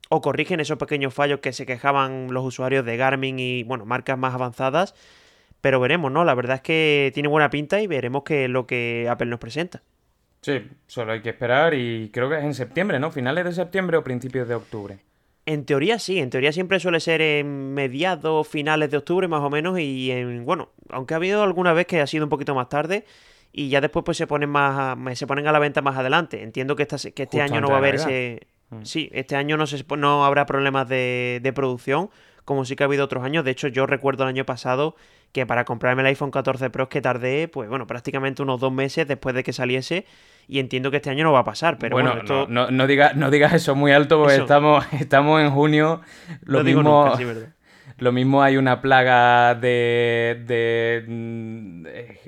[0.08, 4.16] o corrigen esos pequeños fallos que se quejaban los usuarios de Garmin y, bueno, marcas
[4.16, 4.94] más avanzadas
[5.60, 6.24] pero veremos, ¿no?
[6.24, 9.40] La verdad es que tiene buena pinta y veremos qué es lo que Apple nos
[9.40, 9.82] presenta.
[10.40, 13.10] Sí, solo hay que esperar y creo que es en septiembre, ¿no?
[13.10, 14.98] Finales de septiembre o principios de octubre.
[15.46, 19.50] En teoría sí, en teoría siempre suele ser en mediados, finales de octubre más o
[19.50, 22.68] menos y en, bueno, aunque ha habido alguna vez que ha sido un poquito más
[22.68, 23.04] tarde
[23.50, 26.42] y ya después pues se ponen más se ponen a la venta más adelante.
[26.42, 28.46] Entiendo que, esta, que este año no va a haber ese...
[28.70, 28.82] Mm.
[28.82, 32.10] Sí, este año no, se, no habrá problemas de, de producción
[32.44, 33.44] como sí que ha habido otros años.
[33.44, 34.96] De hecho, yo recuerdo el año pasado
[35.32, 38.72] que para comprarme el iPhone 14 Pro es que tardé, pues bueno, prácticamente unos dos
[38.72, 40.06] meses después de que saliese
[40.46, 42.46] y entiendo que este año no va a pasar, pero bueno, esto...
[42.48, 46.00] no, no, digas no digas eso muy alto porque estamos, estamos en junio,
[46.42, 47.12] lo mismo...
[48.00, 51.04] Lo mismo hay una plaga de, de,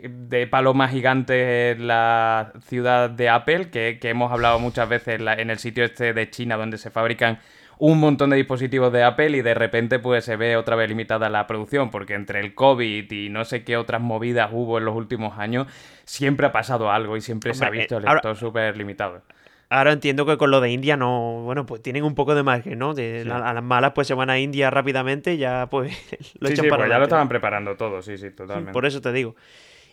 [0.09, 5.59] de, palomas gigantes en la ciudad de Apple, que, hemos hablado muchas veces en el
[5.59, 7.39] sitio este de China donde se fabrican
[7.81, 11.31] un montón de dispositivos de Apple y de repente pues se ve otra vez limitada
[11.31, 14.95] la producción, porque entre el COVID y no sé qué otras movidas hubo en los
[14.95, 15.67] últimos años,
[16.05, 19.23] siempre ha pasado algo y siempre se ha visto el lector súper limitado.
[19.71, 22.79] Ahora entiendo que con lo de India no, bueno, pues tienen un poco de margen,
[22.79, 22.93] ¿no?
[22.93, 25.97] De, a, las malas pues se van a India rápidamente, ya pues
[26.39, 28.73] lo echan para pues ya lo estaban preparando todo, sí, sí, totalmente.
[28.73, 29.37] Por eso te digo.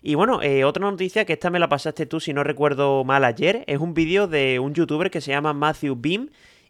[0.02, 3.23] Y bueno, eh, otra noticia que esta me la pasaste tú, si no recuerdo mal
[3.23, 6.30] ayer, es un vídeo de un youtuber que se llama Matthew Beam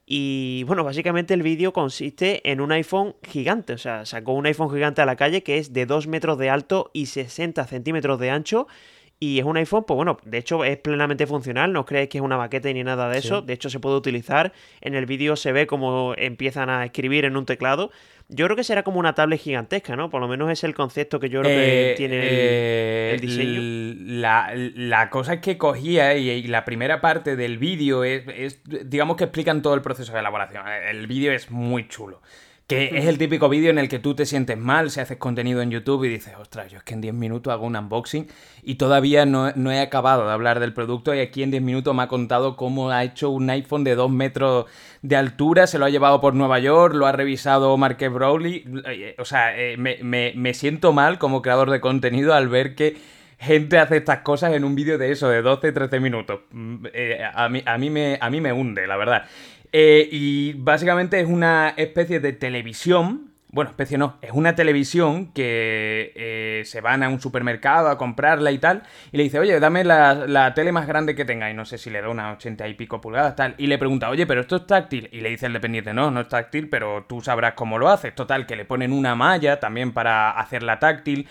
[0.09, 4.71] y bueno, básicamente el vídeo consiste en un iPhone gigante, o sea, sacó un iPhone
[4.71, 8.29] gigante a la calle que es de 2 metros de alto y 60 centímetros de
[8.29, 8.67] ancho.
[9.19, 12.23] Y es un iPhone, pues bueno, de hecho es plenamente funcional, no creéis que es
[12.23, 15.51] una maqueta ni nada de eso, de hecho se puede utilizar, en el vídeo se
[15.51, 17.89] ve cómo empiezan a escribir en un teclado,
[18.29, 20.09] yo creo que será como una tablet gigantesca, ¿no?
[20.09, 23.61] Por lo menos es el concepto que yo creo que eh, tiene el, eh, diseño.
[24.19, 29.61] La, cosa es que cogía y, la primera parte del vídeo es, digamos que explican
[29.61, 30.67] todo el proceso de elaboración.
[30.67, 32.21] El vídeo es muy chulo.
[32.67, 35.61] Que es el típico vídeo en el que tú te sientes mal si haces contenido
[35.61, 38.27] en YouTube y dices, ostras, yo es que en 10 minutos hago un unboxing
[38.61, 41.95] y todavía no, no, he acabado de hablar del producto y aquí en 10 minutos
[41.95, 44.65] me ha contado cómo ha hecho un iPhone de 2 metros
[45.01, 48.65] de altura, se lo ha llevado por Nueva York, lo ha revisado Marques Browley.
[48.85, 49.99] Eh, o sea, eh, me,
[50.35, 52.97] me, siento mal como creador de contenido al ver que
[53.39, 56.41] gente hace estas cosas en un vídeo de eso, de 12-13 minutos.
[56.51, 59.23] Mm, eh, a, mí, a, mí me, a mí me hunde, la verdad.
[59.71, 63.31] Eh, y básicamente es una especie de televisión.
[63.49, 68.51] Bueno, especie no, es una televisión que eh, se van a un supermercado a comprarla
[68.51, 68.83] y tal.
[69.11, 71.49] Y le dice, oye, dame la, tele más grande que tenga.
[71.49, 73.55] Y no sé si le da unas 80 y pico pulgadas, tal.
[73.57, 75.09] Y le pregunta, oye, pero esto es táctil.
[75.11, 78.13] Y le dice el dependiente, no, no es táctil, pero tú sabrás cómo lo haces.
[78.13, 81.27] Total, que le ponen una malla también para hacerla táctil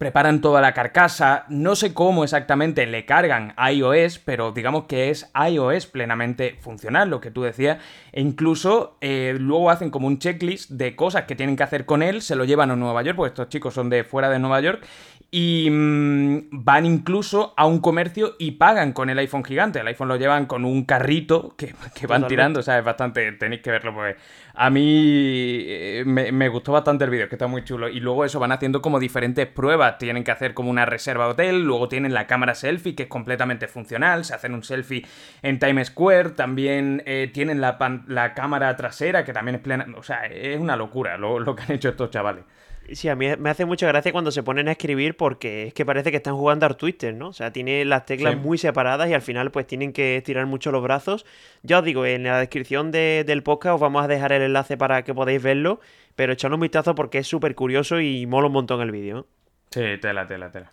[0.00, 5.30] preparan toda la carcasa, no sé cómo exactamente le cargan iOS, pero digamos que es
[5.34, 7.76] iOS plenamente funcional, lo que tú decías,
[8.10, 12.02] e incluso eh, luego hacen como un checklist de cosas que tienen que hacer con
[12.02, 14.62] él, se lo llevan a Nueva York, porque estos chicos son de fuera de Nueva
[14.62, 14.86] York,
[15.32, 19.78] y mm, van incluso a un comercio y pagan con el iPhone gigante.
[19.78, 21.74] El iPhone lo llevan con un carrito que,
[22.08, 24.16] van tirando, o sea, es bastante, tenéis que verlo porque
[24.54, 27.88] a mí eh, me, gustó bastante el vídeo, que está muy chulo.
[27.88, 31.62] Y luego eso, van haciendo como diferentes pruebas, tienen que hacer como una reserva hotel,
[31.62, 35.06] luego tienen la cámara selfie, que es completamente funcional, se hacen un selfie
[35.42, 40.02] en Times Square, también eh, tienen la, la, cámara trasera, que también es plena, o
[40.02, 42.44] sea, es una locura lo, lo que han hecho estos chavales.
[42.92, 45.86] Sí, a mí me hace mucha gracia cuando se ponen a escribir porque es que
[45.86, 47.28] parece que están jugando a Twitter, ¿no?
[47.28, 50.72] O sea, tiene las teclas muy separadas y al final pues tienen que estirar mucho
[50.72, 51.24] los brazos.
[51.62, 55.04] Ya os digo, en la descripción del podcast os vamos a dejar el enlace para
[55.04, 55.80] que podáis verlo,
[56.16, 59.28] pero echadle un vistazo porque es súper curioso y mola un montón el vídeo.
[59.70, 60.72] Sí, tela, tela, tela.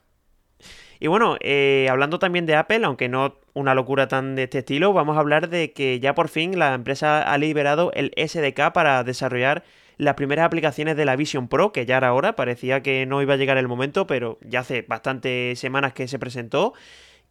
[1.00, 4.94] Y bueno, eh, hablando también de Apple, aunque no una locura tan de este estilo,
[4.94, 9.04] vamos a hablar de que ya por fin la empresa ha liberado el SDK para
[9.04, 9.64] desarrollar
[9.98, 13.36] las primeras aplicaciones de la Vision Pro, que ya era hora, parecía que no iba
[13.36, 16.74] a llegar el momento, pero ya hace bastantes semanas que se presentó.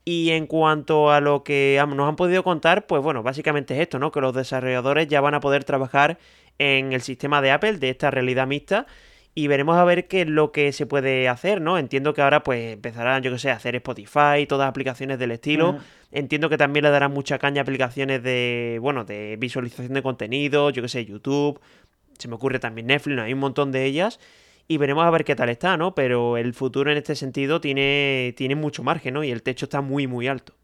[0.05, 3.99] Y en cuanto a lo que nos han podido contar, pues bueno, básicamente es esto,
[3.99, 4.13] ¿no?
[4.13, 6.19] Que los desarrolladores ya van a poder trabajar
[6.59, 8.87] en el sistema de Apple de esta realidad mixta
[9.39, 11.77] y veremos a ver qué es lo que se puede hacer, ¿no?
[11.77, 15.77] Entiendo que ahora pues empezarán, yo que sé, a hacer Spotify, todas aplicaciones del estilo.
[16.11, 20.71] Entiendo que también le darán mucha caña a aplicaciones de, bueno, de visualización de contenido,
[20.71, 21.61] yo que sé, YouTube,
[22.17, 24.21] se me ocurre también Netflix, hay un montón de ellas.
[24.69, 25.95] Y veremos a ver qué tal está, ¿no?
[25.95, 29.23] Pero el futuro en este sentido tiene, tiene mucho margen, ¿no?
[29.23, 30.55] Y el techo está muy, muy alto.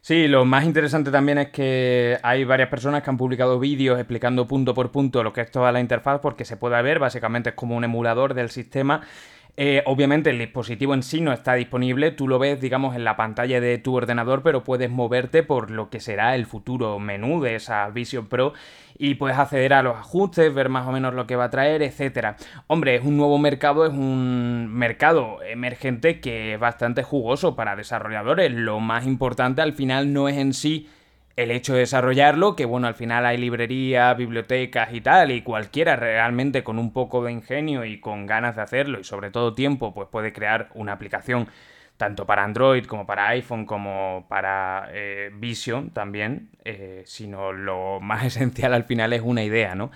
[0.00, 4.46] Sí, lo más interesante también es que hay varias personas que han publicado vídeos explicando
[4.46, 7.54] punto por punto lo que es toda la interfaz porque se puede ver, básicamente es
[7.56, 9.00] como un emulador del sistema
[9.56, 13.16] eh, obviamente el dispositivo en sí no está disponible, tú lo ves digamos en la
[13.16, 17.54] pantalla de tu ordenador, pero puedes moverte por lo que será el futuro menú de
[17.54, 18.52] esa Vision Pro
[18.98, 21.82] y puedes acceder a los ajustes, ver más o menos lo que va a traer,
[21.82, 22.36] etcétera.
[22.66, 28.52] Hombre, es un nuevo mercado, es un mercado emergente que es bastante jugoso para desarrolladores.
[28.52, 30.88] Lo más importante al final no es en sí
[31.36, 35.96] el hecho de desarrollarlo, que bueno, al final hay librerías, bibliotecas y tal, y cualquiera
[35.96, 39.92] realmente con un poco de ingenio y con ganas de hacerlo y sobre todo tiempo,
[39.94, 41.48] pues puede crear una aplicación
[41.96, 48.24] tanto para Android como para iPhone como para eh, Vision también, eh, sino lo más
[48.24, 49.90] esencial al final es una idea, ¿no?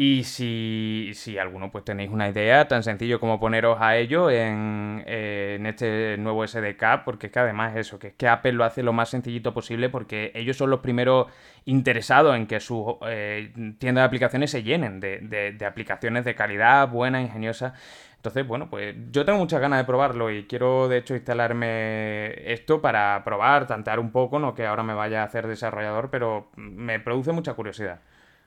[0.00, 5.02] Y si, si alguno pues tenéis una idea, tan sencillo como poneros a ello en,
[5.08, 8.62] eh, en este nuevo SDK, porque es que además eso, que es que Apple lo
[8.62, 11.26] hace lo más sencillito posible porque ellos son los primeros
[11.64, 16.88] interesados en que sus eh, tiendas de aplicaciones se llenen de, de, aplicaciones de calidad,
[16.88, 17.74] buena, ingeniosa.
[18.14, 22.80] Entonces, bueno, pues yo tengo muchas ganas de probarlo y quiero de hecho instalarme esto
[22.80, 27.00] para probar, tantear un poco, no que ahora me vaya a hacer desarrollador, pero me
[27.00, 27.98] produce mucha curiosidad.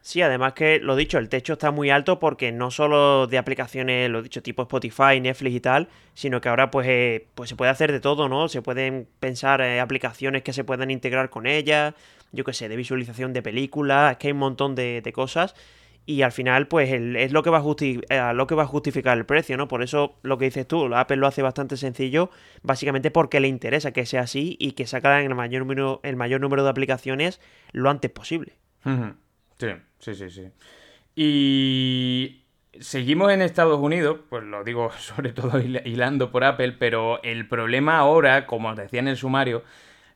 [0.03, 4.09] Sí, además que lo dicho, el techo está muy alto porque no solo de aplicaciones,
[4.09, 7.69] lo dicho, tipo Spotify, Netflix y tal, sino que ahora pues, eh, pues se puede
[7.69, 8.47] hacer de todo, ¿no?
[8.49, 11.93] Se pueden pensar eh, aplicaciones que se puedan integrar con ellas,
[12.31, 15.53] yo qué sé, de visualización de películas, es que hay un montón de, cosas
[16.07, 19.15] y al final pues es lo que, va a eh, lo que va a justificar
[19.19, 19.67] el precio, ¿no?
[19.67, 22.31] Por eso lo que dices tú, Apple lo hace bastante sencillo,
[22.63, 26.41] básicamente porque le interesa que sea así y que sacan el mayor número, el mayor
[26.41, 27.39] número de aplicaciones
[27.71, 28.53] lo antes posible.
[29.59, 29.67] Sí,
[30.01, 30.49] sí, sí, sí.
[31.15, 32.41] Y
[32.79, 37.97] seguimos en Estados Unidos, pues lo digo sobre todo hilando por Apple, pero el problema
[37.97, 39.63] ahora, como os decía en el sumario,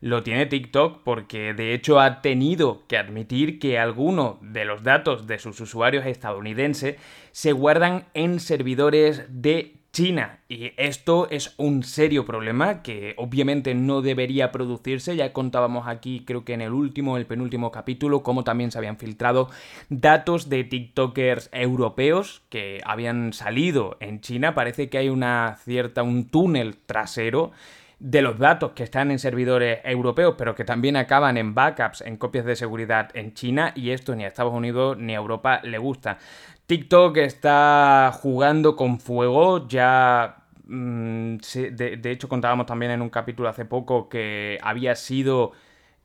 [0.00, 5.26] lo tiene TikTok porque de hecho ha tenido que admitir que algunos de los datos
[5.26, 6.96] de sus usuarios estadounidenses
[7.32, 10.40] se guardan en servidores de China.
[10.46, 15.16] Y esto es un serio problema que obviamente no debería producirse.
[15.16, 18.98] Ya contábamos aquí, creo que en el último, el penúltimo capítulo, cómo también se habían
[18.98, 19.48] filtrado
[19.88, 24.54] datos de TikTokers europeos que habían salido en China.
[24.54, 27.52] Parece que hay una cierta, un túnel trasero
[27.98, 32.18] de los datos que están en servidores europeos, pero que también acaban en backups, en
[32.18, 35.78] copias de seguridad en China, y esto ni a Estados Unidos ni a Europa le
[35.78, 36.18] gusta.
[36.66, 40.42] TikTok está jugando con fuego, ya...
[40.68, 45.52] Mm, de, hecho, contábamos también en un capítulo hace poco que había sido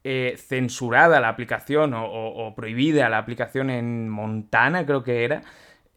[0.04, 5.42] eh, censurada la aplicación o, prohibida la aplicación en Montana, creo que era.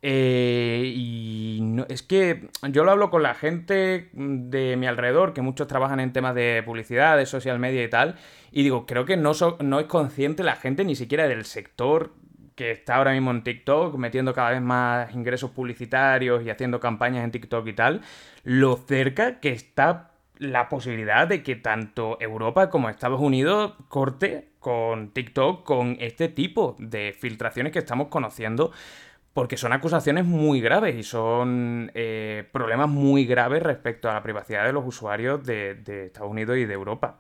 [0.01, 5.43] Eh, y no, es que yo lo hablo con la gente de mi alrededor, que
[5.43, 8.17] muchos trabajan en temas de publicidad, de social media y tal,
[8.51, 12.13] y digo, creo que no, no es consciente la gente ni siquiera del sector
[12.55, 17.25] que está ahora mismo en TikTok, metiendo cada vez más ingresos publicitarios y haciendo campañas
[17.25, 18.01] en TikTok y tal,
[18.45, 25.11] lo cerca que está la posibilidad de que tanto Europa como Estados Unidos corte con
[25.11, 28.73] TikTok con este tipo de filtraciones que estamos conociendo.
[29.33, 34.65] Porque son acusaciones muy graves y son eh, problemas muy graves respecto a la privacidad
[34.65, 37.19] de los usuarios de, de Estados Unidos y de Europa.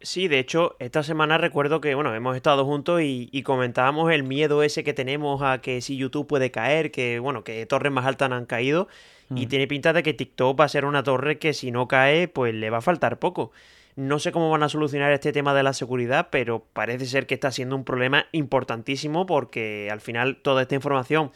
[0.00, 4.62] Sí, de hecho, esta semana recuerdo que, bueno, hemos estado juntos y, comentábamos el miedo
[4.62, 8.30] ese que tenemos a que si YouTube puede caer, que, bueno, que torres más altas
[8.30, 8.88] han caído.
[9.34, 9.48] Y mm.
[9.48, 12.54] tiene pinta de que TikTok va a ser una torre que si no cae, pues
[12.54, 13.52] le va a faltar poco.
[13.96, 17.34] No sé cómo van a solucionar este tema de la seguridad, pero parece ser que
[17.34, 21.32] está siendo un problema importantísimo porque al final toda esta información,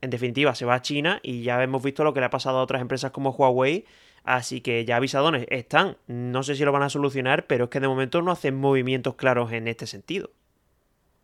[0.00, 2.58] en definitiva, se va a China y ya hemos visto lo que le ha pasado
[2.58, 3.84] a otras empresas como Huawei
[4.24, 5.96] Así que ya avisadones están.
[6.06, 9.14] No sé si lo van a solucionar, pero es que de momento no hacen movimientos
[9.14, 10.30] claros en este sentido.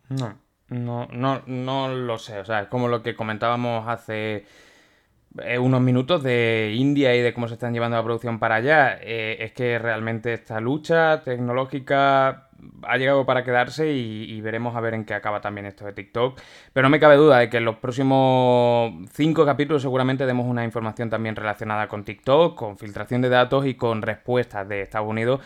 [0.09, 0.37] No,
[0.69, 2.39] no, no, no lo sé.
[2.39, 4.45] O sea, es como lo que comentábamos hace
[5.43, 8.97] eh, unos minutos de India y de cómo se están llevando la producción para allá.
[9.01, 12.46] Eh, es que realmente esta lucha tecnológica
[12.83, 16.39] ha llegado para quedarse y, veremos a ver en qué acaba también esto de TikTok.
[16.73, 20.63] Pero no me cabe duda de que en los próximos cinco capítulos seguramente demos una
[20.63, 25.41] información también relacionada con TikTok, con filtración de datos y con respuestas de Estados Unidos.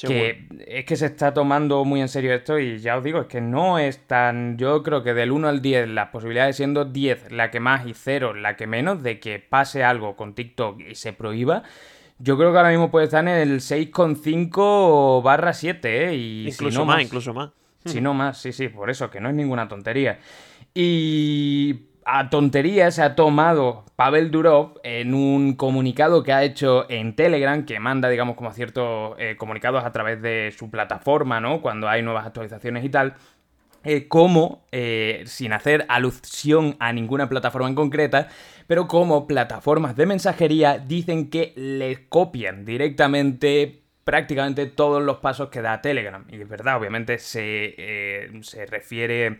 [0.00, 3.26] Que es que se está tomando muy en serio esto y ya os digo, es
[3.26, 4.58] que no es tan...
[4.58, 7.94] Yo creo que del 1 al 10 las posibilidades siendo 10 la que más y
[7.94, 11.62] 0 la que menos de que pase algo con TikTok y se prohíba
[12.18, 16.14] yo creo que ahora mismo puede estar en el 6,5 barra 7, ¿eh?
[16.14, 17.50] Y incluso más, incluso más.
[17.84, 20.18] Si no más, sí, sí, por eso, que no es ninguna tontería.
[20.72, 27.14] Y a tontería se ha tomado Pavel Durov en un comunicado que ha hecho en
[27.14, 31.60] Telegram, que manda, digamos, como ciertos eh, comunicados a través de su plataforma, ¿no?
[31.60, 33.14] Cuando hay nuevas actualizaciones y tal.
[33.86, 38.28] Eh, como, eh, sin hacer alusión a ninguna plataforma en concreta,
[38.66, 45.62] pero como plataformas de mensajería dicen que le copian directamente prácticamente todos los pasos que
[45.62, 46.24] da Telegram.
[46.28, 49.38] Y es verdad, obviamente se, eh, se refiere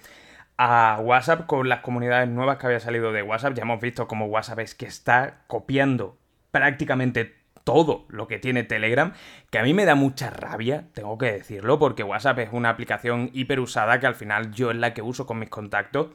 [0.56, 3.54] a WhatsApp con las comunidades nuevas que había salido de WhatsApp.
[3.54, 6.16] Ya hemos visto cómo WhatsApp es que está copiando
[6.50, 7.34] prácticamente
[7.64, 9.12] todo lo que tiene Telegram,
[9.50, 13.30] que a mí me da mucha rabia, tengo que decirlo, porque WhatsApp es una aplicación
[13.32, 16.08] hiper usada que al final yo es la que uso con mis contactos,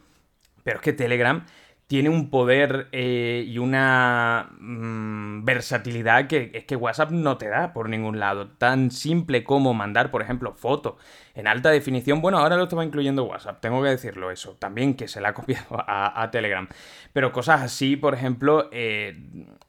[0.63, 1.45] pero es que Telegram
[1.89, 7.73] tiene un poder eh, y una mm, versatilidad que es que WhatsApp no te da
[7.73, 8.47] por ningún lado.
[8.47, 10.97] Tan simple como mandar, por ejemplo, fotos
[11.33, 12.21] en alta definición.
[12.21, 14.55] Bueno, ahora lo estaba incluyendo WhatsApp, tengo que decirlo eso.
[14.59, 16.67] También que se la ha copiado a, Telegram.
[17.11, 19.17] Pero cosas así, por ejemplo, eh,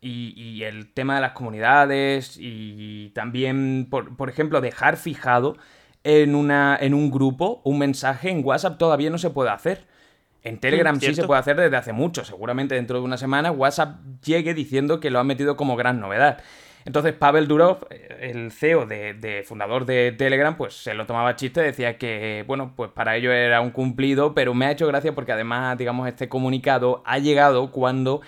[0.03, 5.57] y, el tema de las comunidades y también, por, por ejemplo, dejar fijado
[6.05, 9.89] en, una, en un grupo un mensaje en WhatsApp todavía no se puede hacer.
[10.43, 12.25] En Telegram sí se puede hacer desde hace mucho.
[12.25, 16.43] Seguramente dentro de una semana WhatsApp llegue diciendo que lo ha metido como gran novedad.
[16.87, 17.87] Entonces Pavel Durov,
[18.21, 22.91] el CEO de, fundador de Telegram, pues se lo tomaba chiste, decía que, bueno, pues
[22.91, 27.03] para ello era un cumplido, pero me ha hecho gracia porque además, digamos, este comunicado
[27.05, 28.23] ha llegado cuando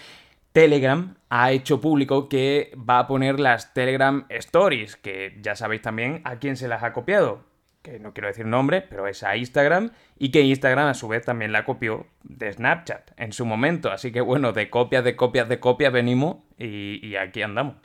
[0.53, 6.21] Telegram ha hecho público que va a poner las Telegram Stories, que ya sabéis también
[6.25, 7.52] a quién se las ha copiado
[7.83, 11.25] que no quiero decir nombre, pero es a Instagram, y que Instagram a su vez
[11.25, 13.91] también la copió de Snapchat en su momento.
[13.91, 17.77] Así que bueno, de copias, de copias, de copias venimos y, aquí andamos.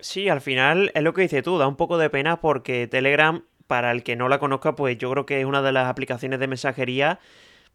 [0.00, 3.44] Sí, al final es lo que dices tú, da un poco de pena porque Telegram,
[3.66, 6.38] para el que no la conozca, pues yo creo que es una de las aplicaciones
[6.40, 7.20] de mensajería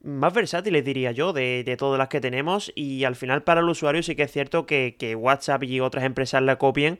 [0.03, 2.71] más versátiles, diría yo, de, todas las que tenemos.
[2.75, 6.03] Y al final para el usuario sí que es cierto que, que WhatsApp y otras
[6.03, 6.99] empresas la copien,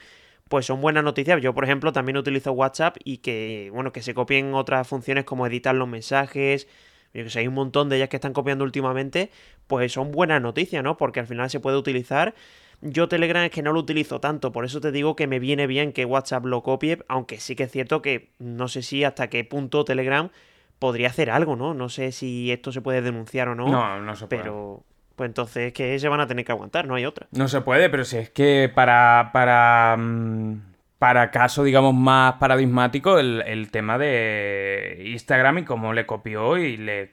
[0.51, 1.41] pues son buenas noticias.
[1.41, 5.47] Yo, por ejemplo, también utilizo WhatsApp y que, bueno, que se copien otras funciones como
[5.47, 6.67] editar los mensajes.
[7.13, 9.31] Yo que sé, hay un montón de ellas que están copiando últimamente,
[9.67, 10.97] pues son buenas noticias, ¿no?
[10.97, 12.35] Porque al final se puede utilizar.
[12.81, 15.67] Yo Telegram es que no lo utilizo tanto, por eso te digo que me viene
[15.67, 19.29] bien que WhatsApp lo copie, aunque sí que es cierto que no sé si hasta
[19.29, 20.31] qué punto Telegram
[20.79, 21.73] podría hacer algo, ¿no?
[21.73, 23.69] No sé si esto se puede denunciar o no.
[23.69, 24.41] No, no se puede.
[24.41, 24.83] Pero,
[25.15, 27.27] pues entonces que se van a tener que aguantar, no hay otra.
[27.31, 33.17] No se puede, pero si es que para, para, mm, para caso, digamos, más paradigmático,
[33.17, 37.09] el, tema de Instagram y cómo le copió y le,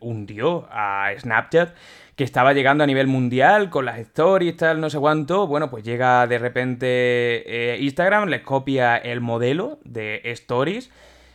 [0.00, 1.74] hundió a Snapchat,
[2.16, 5.46] que estaba llegando a nivel mundial con las stories, tal, no sé cuánto.
[5.46, 6.84] Bueno, pues llega de repente
[7.46, 10.90] eh, Instagram, le copia el modelo de stories.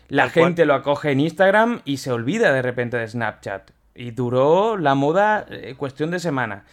[0.09, 3.71] La gente lo acoge en Instagram y se olvida de repente de Snapchat.
[3.95, 6.65] Y duró la moda eh, cuestión de semana.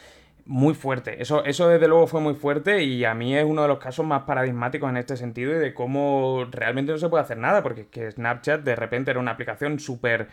[0.46, 1.22] Muy fuerte.
[1.22, 4.04] Eso, eso desde luego fue muy fuerte y a mí es uno de los casos
[4.04, 7.86] más paradigmáticos en este sentido y de cómo realmente no se puede hacer nada, porque
[7.86, 10.28] que Snapchat de repente era una aplicación súper...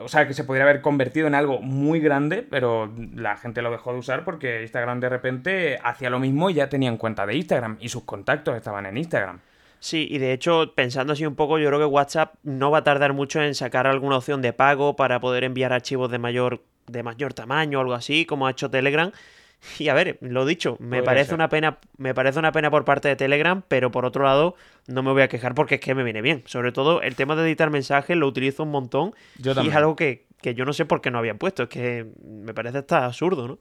[0.00, 3.70] O sea, que se podría haber convertido en algo muy grande, pero la gente lo
[3.70, 7.36] dejó de usar porque Instagram de repente hacía lo mismo y ya tenían cuenta de
[7.36, 9.38] Instagram y sus contactos estaban en Instagram.
[9.84, 12.84] Sí, y de hecho, pensando así un poco, yo creo que WhatsApp no va a
[12.84, 17.02] tardar mucho en sacar alguna opción de pago para poder enviar archivos de mayor, de
[17.02, 19.12] mayor tamaño o algo así, como ha hecho Telegram.
[19.78, 23.08] Y a ver, lo dicho, me parece una pena, me parece una pena por parte
[23.08, 24.56] de Telegram, pero por otro lado,
[24.86, 26.42] no me voy a quejar porque es que me viene bien.
[26.46, 29.14] Sobre todo el tema de editar mensajes lo utilizo un montón.
[29.38, 31.62] y es algo que, que yo no sé por qué no habían puesto.
[31.62, 33.58] Es que me parece hasta absurdo, ¿no?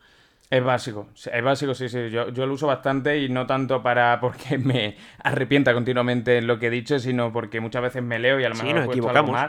[0.54, 2.12] Es básico, es básico, sí, sí.
[2.12, 6.68] Yo, lo uso bastante y no tanto para porque me arrepienta continuamente en lo que
[6.68, 9.42] he dicho, sino porque muchas veces me leo y a lo mejor sí, nos equivocamos.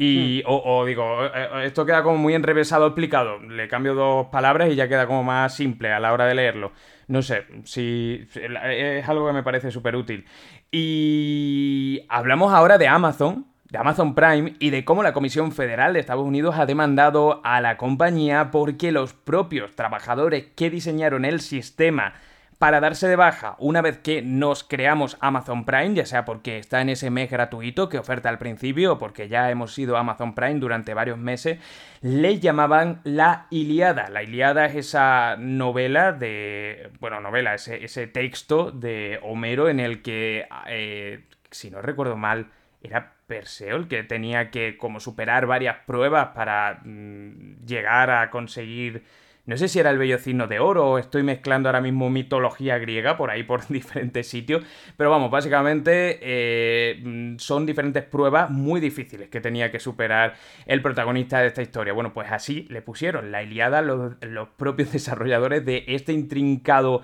[0.00, 0.48] Y, hmm.
[0.48, 3.40] o, digo, eh, eh, esto queda como muy enrevesado explicado.
[3.40, 6.70] Le cambio dos palabras y ya queda como más simple a la hora de leerlo.
[7.08, 10.24] No sé, si es algo que me parece súper útil.
[10.70, 16.00] Y hablamos ahora de Amazon, de Amazon Prime y de cómo la Comisión Federal de
[16.00, 22.14] Estados Unidos ha demandado a la compañía porque los propios trabajadores que diseñaron el sistema
[22.58, 26.80] para darse de baja una vez que nos creamos Amazon Prime, ya sea porque está
[26.80, 30.58] en ese mes gratuito que oferta al principio o porque ya hemos sido Amazon Prime
[30.58, 31.60] durante varios meses,
[32.00, 34.08] le llamaban la Iliada.
[34.08, 40.02] La Iliada es esa novela de, bueno, novela, ese, ese texto de Homero en el
[40.02, 42.50] que, eh, si no recuerdo mal,
[42.82, 49.04] era Perseo el que tenía que como superar varias pruebas para mm, llegar a conseguir
[49.48, 53.16] no sé si era el vellocino de oro o estoy mezclando ahora mismo mitología griega
[53.16, 54.62] por ahí por diferentes sitios,
[54.98, 60.34] pero vamos, básicamente eh, mm, son diferentes pruebas muy difíciles que tenía que superar
[60.66, 61.94] el protagonista de esta historia.
[61.94, 67.00] Bueno, pues así le pusieron la Iliada los, los propios desarrolladores de este intrincado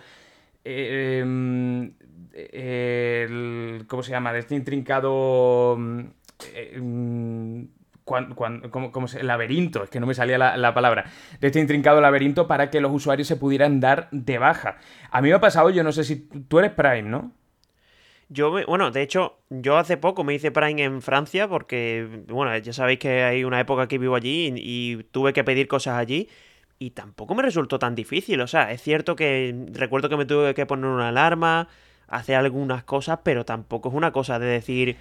[0.67, 1.93] eh, em,
[2.35, 4.33] el, ¿cómo se llama?
[4.33, 5.77] De este intrincado...
[5.79, 6.01] Mm,
[6.53, 7.65] eh, mm,
[8.05, 11.11] como, el laberinto, es que no me salía la, palabra,
[11.41, 14.77] de este intrincado laberinto para que los usuarios se pudieran dar de baja.
[15.11, 17.33] A mí me ha pasado, yo no sé si tú eres Prime, ¿no?
[18.29, 22.73] Yo, bueno, de hecho, yo hace poco me hice Prime en Francia porque, bueno, ya
[22.73, 26.29] sabéis que hay una época que vivo allí y tuve que pedir cosas allí
[26.79, 28.41] y tampoco me resultó tan difícil.
[28.41, 31.69] O sea, es cierto que recuerdo que me tuve que poner una alarma,
[32.09, 34.97] hacer algunas cosas, pero tampoco es una cosa de decir...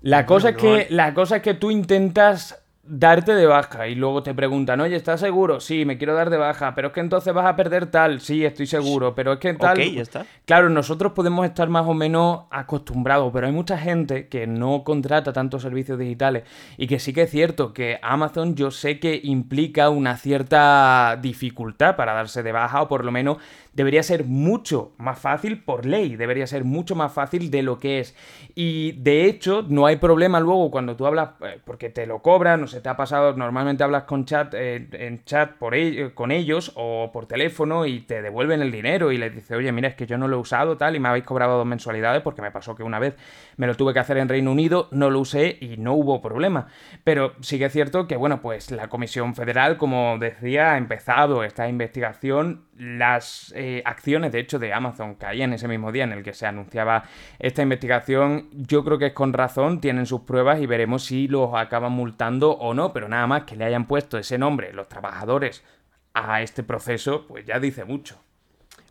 [0.00, 4.22] La cosa, es, que, la cosa es que tú intentas darte de baja y luego
[4.22, 5.60] te preguntan, oye, ¿estás seguro?
[5.60, 8.44] Sí, me quiero dar de baja, pero es que entonces vas a perder tal, sí,
[8.44, 9.78] estoy seguro, pero es que tal...
[9.78, 10.26] Ok, ya está.
[10.44, 15.32] Claro, nosotros podemos estar más o menos acostumbrados, pero hay mucha gente que no contrata
[15.32, 16.44] tantos servicios digitales
[16.76, 21.96] y que sí que es cierto que Amazon yo sé que implica una cierta dificultad
[21.96, 23.38] para darse de baja o por lo menos
[23.74, 28.00] debería ser mucho más fácil por ley, debería ser mucho más fácil de lo que
[28.00, 28.14] es.
[28.54, 32.60] Y de hecho, no hay problema luego cuando tú hablas, eh, porque te lo cobran,
[32.60, 35.74] no se te ha pasado, normalmente hablas con chat, eh, en chat por
[36.14, 39.86] con ellos o por teléfono y te devuelven el dinero y les dice, oye, mira,
[39.86, 42.42] es que yo no lo he usado tal y me habéis cobrado dos mensualidades porque
[42.42, 43.14] me pasó que una vez
[43.56, 46.66] me lo tuve que hacer en Reino Unido, no lo usé y no hubo problema.
[47.04, 51.44] Pero sí que es cierto que, bueno, pues la Comisión Federal, como decía, ha empezado
[51.44, 56.22] esta investigación las eh, acciones, de hecho, de Amazon caían ese mismo día en el
[56.22, 57.04] que se anunciaba
[57.38, 58.48] esta investigación.
[58.52, 62.52] Yo creo que es con razón, tienen sus pruebas y veremos si los acaban multando
[62.52, 65.64] o no, pero nada más que le hayan puesto ese nombre, los trabajadores,
[66.14, 68.20] a este proceso, pues ya dice mucho.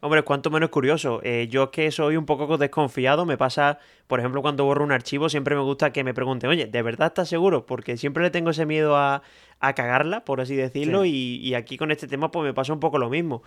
[0.01, 1.21] Hombre, cuanto menos curioso.
[1.23, 5.29] Eh, yo que soy un poco desconfiado, me pasa, por ejemplo, cuando borro un archivo,
[5.29, 7.65] siempre me gusta que me pregunten, oye, ¿de verdad estás seguro?
[7.65, 9.21] Porque siempre le tengo ese miedo a,
[9.61, 12.97] cagarla, por así decirlo, y, y, aquí con este tema pues me pasa un poco
[12.97, 13.43] lo mismo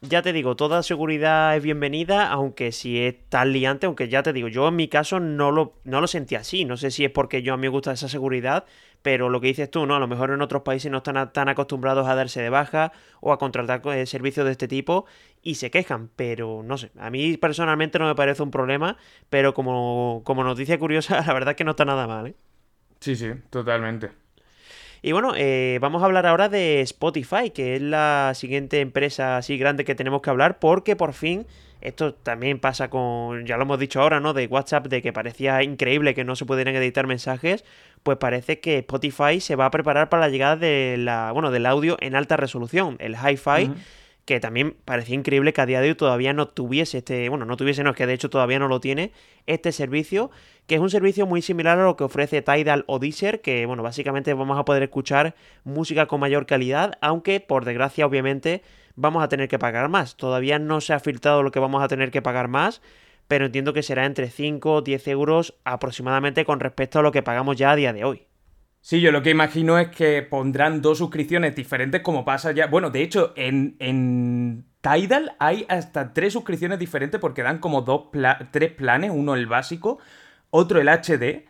[0.00, 4.32] ya te digo, toda seguridad es bienvenida, aunque si es tan liante, aunque ya te
[4.32, 6.64] digo, yo en mi caso no lo, no lo sentí así.
[6.64, 8.64] No sé si es porque yo a mí me gusta esa seguridad,
[9.02, 9.96] pero lo que dices tú, ¿no?
[9.96, 13.32] A lo mejor en otros países no están tan acostumbrados a darse de baja o
[13.32, 15.06] a contratar eh, servicios de este tipo
[15.42, 18.96] y se quejan, pero no sé, a mí personalmente no me parece un problema,
[19.30, 22.34] pero como, como noticia curiosa, la verdad es que no está nada mal, ¿eh?
[23.00, 24.10] Sí, sí, totalmente.
[25.02, 29.56] Y bueno, eh, vamos a hablar ahora de Spotify, que es la siguiente empresa así
[29.56, 31.46] grande que tenemos que hablar, porque por fin,
[31.80, 34.34] esto también pasa con, ya lo hemos dicho ahora, ¿no?
[34.34, 37.64] De WhatsApp, de que parecía increíble que no se pudieran editar mensajes,
[38.02, 41.66] pues parece que Spotify se va a preparar para la llegada de la, bueno, del
[41.66, 43.70] audio en alta resolución, el hi-fi
[44.28, 47.56] que también parecía increíble que a día de hoy todavía no tuviese este, bueno, no
[47.56, 49.10] tuviese, no, es que de hecho todavía no lo tiene,
[49.46, 50.30] este servicio,
[50.66, 53.82] que es un servicio muy similar a lo que ofrece Tidal o Deezer, que bueno,
[53.82, 58.60] básicamente vamos a poder escuchar música con mayor calidad, aunque por desgracia obviamente
[58.96, 60.14] vamos a tener que pagar más.
[60.18, 62.82] Todavía no se ha filtrado lo que vamos a tener que pagar más,
[63.28, 67.22] pero entiendo que será entre 5 o 10 euros aproximadamente con respecto a lo que
[67.22, 68.27] pagamos ya a día de hoy.
[68.80, 72.68] Sí, yo lo que imagino es que pondrán dos suscripciones diferentes como pasa ya.
[72.68, 78.04] Bueno, de hecho, en, en Tidal hay hasta tres suscripciones diferentes porque dan como dos
[78.50, 79.98] tres planes, uno el básico,
[80.50, 81.47] otro el HD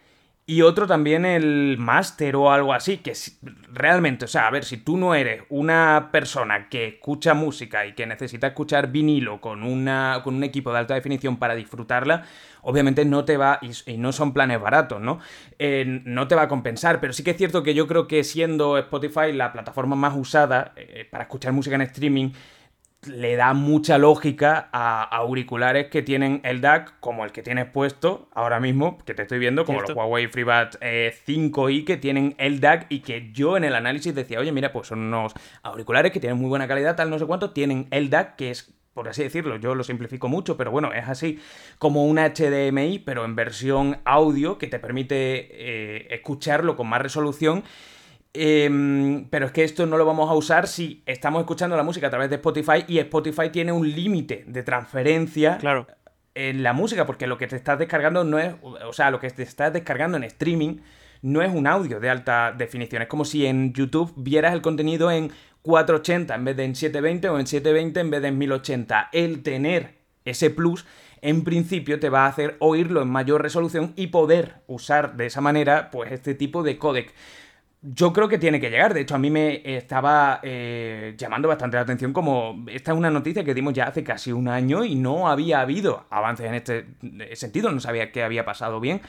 [0.50, 3.12] y otro también el máster o algo así, que
[3.70, 7.92] realmente, o sea, a ver, si tú no eres una persona que escucha música y
[7.92, 12.24] que necesita escuchar vinilo con, una, con un equipo de alta definición para disfrutarla,
[12.62, 15.20] obviamente no te va, y, no son planes baratos, ¿no?
[15.58, 18.24] Eh, no te va a compensar, pero sí que es cierto que yo creo que
[18.24, 22.30] siendo Spotify la plataforma más usada eh, para escuchar música en streaming,
[23.06, 28.28] le da mucha lógica a auriculares que tienen el DAC como el que tienes puesto
[28.34, 32.86] ahora mismo, que te estoy viendo, como los Huawei FreeBuds 5i que tienen el DAC
[32.88, 35.32] y que yo en el análisis decía, oye, mira, pues son unos
[35.62, 38.74] auriculares que tienen muy buena calidad, tal, no sé cuánto, tienen el DAC, que es
[38.94, 41.38] por así decirlo, yo lo simplifico mucho, pero bueno, es así
[41.78, 47.62] como un HDMI, pero en versión audio que te permite eh, escucharlo con más resolución
[48.34, 52.08] Em, pero es que esto no lo vamos a usar si estamos escuchando la música
[52.08, 55.58] a través de Spotify y Spotify tiene un límite de transferencia
[56.34, 59.30] en la música, porque lo que te estás descargando no es, o sea, lo que
[59.30, 60.78] te estás descargando en streaming
[61.22, 63.02] no es un audio de alta definición.
[63.02, 67.28] Es como si en YouTube vieras el contenido en 480 en vez de en 720
[67.28, 69.08] o en 720 en vez de en 1080.
[69.12, 70.86] El tener ese plus
[71.20, 75.40] en principio te va a hacer oírlo en mayor resolución y poder usar de esa
[75.40, 77.12] manera pues este tipo de codec.
[77.80, 78.92] Yo creo que tiene que llegar.
[78.92, 83.10] De hecho, a mí me estaba eh, llamando bastante la atención como esta es una
[83.10, 86.86] noticia que dimos ya hace casi un año y no había habido avances en este
[87.36, 87.70] sentido.
[87.70, 89.00] No sabía que había pasado bien.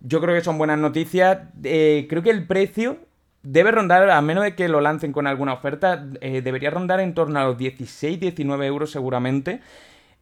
[0.00, 1.38] Yo creo que son buenas noticias.
[1.64, 2.98] Eh, creo que el precio
[3.42, 7.14] debe rondar, a menos de que lo lancen con alguna oferta, eh, debería rondar en
[7.14, 9.60] torno a los 16-19 euros seguramente.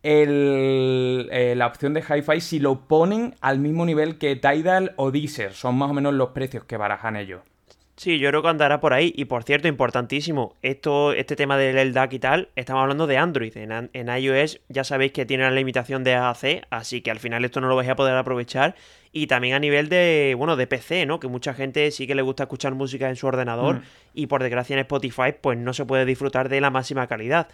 [0.04, 5.52] la opción de Hi-Fi si lo ponen al mismo nivel que Tidal o Deezer.
[5.52, 7.40] Son más o menos los precios que barajan ellos.
[7.98, 9.12] Sí, yo creo que andará por ahí.
[9.16, 13.52] Y por cierto, importantísimo, esto, este tema del DAC y tal, estamos hablando de Android.
[13.56, 17.60] En, iOS ya sabéis que tiene la limitación de AAC, así que al final esto
[17.60, 18.76] no lo vais a poder aprovechar.
[19.10, 21.18] Y también a nivel de, bueno, de PC, ¿no?
[21.18, 23.82] Que mucha gente sí que le gusta escuchar música en su ordenador mm.
[24.14, 27.48] y por desgracia en Spotify pues no se puede disfrutar de la máxima calidad.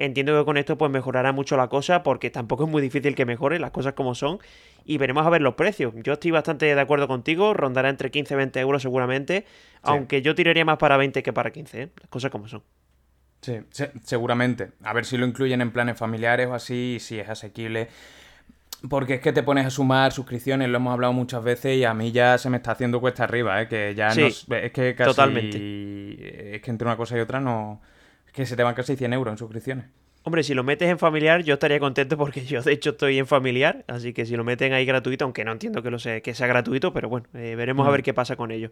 [0.00, 3.26] Entiendo que con esto pues mejorará mucho la cosa porque tampoco es muy difícil que
[3.26, 4.38] mejore las cosas como son
[4.86, 5.92] y veremos a ver los precios.
[6.02, 9.44] Yo estoy bastante de acuerdo contigo, rondará entre 15 y 20 euros seguramente,
[9.82, 11.88] aunque yo tiraría más para 20 que para 15, ¿eh?
[12.00, 12.62] las cosas como son.
[13.42, 13.58] Sí,
[14.02, 14.70] seguramente.
[14.84, 17.88] A ver si lo incluyen en planes familiares o así, si es asequible.
[18.88, 21.92] Porque es que te pones a sumar suscripciones, lo hemos hablado muchas veces y a
[21.92, 23.68] mí ya se me está haciendo cuesta arriba, ¿eh?
[23.68, 26.56] que ya no, es que casi, totalmente.
[26.56, 27.82] Es que entre una cosa y otra no...
[28.30, 29.86] Es que se te van casi 100 euros en suscripciones.
[30.22, 33.26] Hombre, si lo metes en familiar, yo estaría contento porque yo de hecho estoy en
[33.26, 36.34] familiar, así que si lo meten ahí gratuito, aunque no entiendo que lo sea, que
[36.34, 38.04] sea gratuito, pero bueno, eh, veremos a ver mm.
[38.04, 38.70] qué pasa con ello.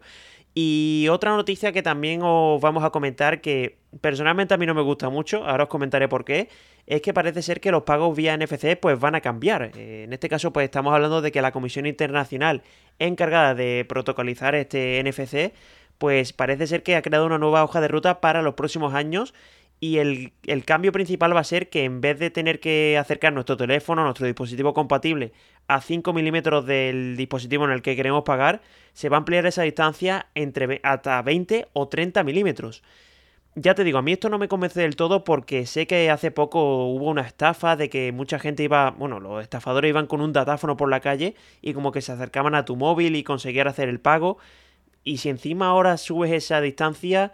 [0.53, 4.83] Y otra noticia que también os vamos a comentar que personalmente a mí no me
[4.83, 6.49] gusta mucho, ahora os comentaré por qué,
[6.85, 9.71] es que parece ser que los pagos vía NFC pues van a cambiar.
[9.75, 12.61] Eh, en este caso pues estamos hablando de que la Comisión Internacional
[12.99, 15.51] encargada de protocolizar este NFC
[15.99, 19.35] pues parece ser que ha creado una nueva hoja de ruta para los próximos años
[19.81, 20.33] y el,
[20.65, 24.25] cambio principal va a ser que en vez de tener que acercar nuestro teléfono, nuestro
[24.25, 25.31] dispositivo compatible
[25.67, 28.61] a 5 milímetros del dispositivo en el que queremos pagar,
[28.93, 32.83] se va a ampliar esa distancia entre hasta 20 o 30 milímetros.
[33.55, 36.31] Ya te digo, a mí esto no me convence del todo porque sé que hace
[36.31, 40.33] poco hubo una estafa de que mucha gente iba, bueno, los estafadores iban con un
[40.33, 43.89] datáfono por la calle y como que se acercaban a tu móvil y conseguían hacer
[43.89, 44.37] el pago.
[45.03, 47.31] Y si encima ahora subes esa distancia,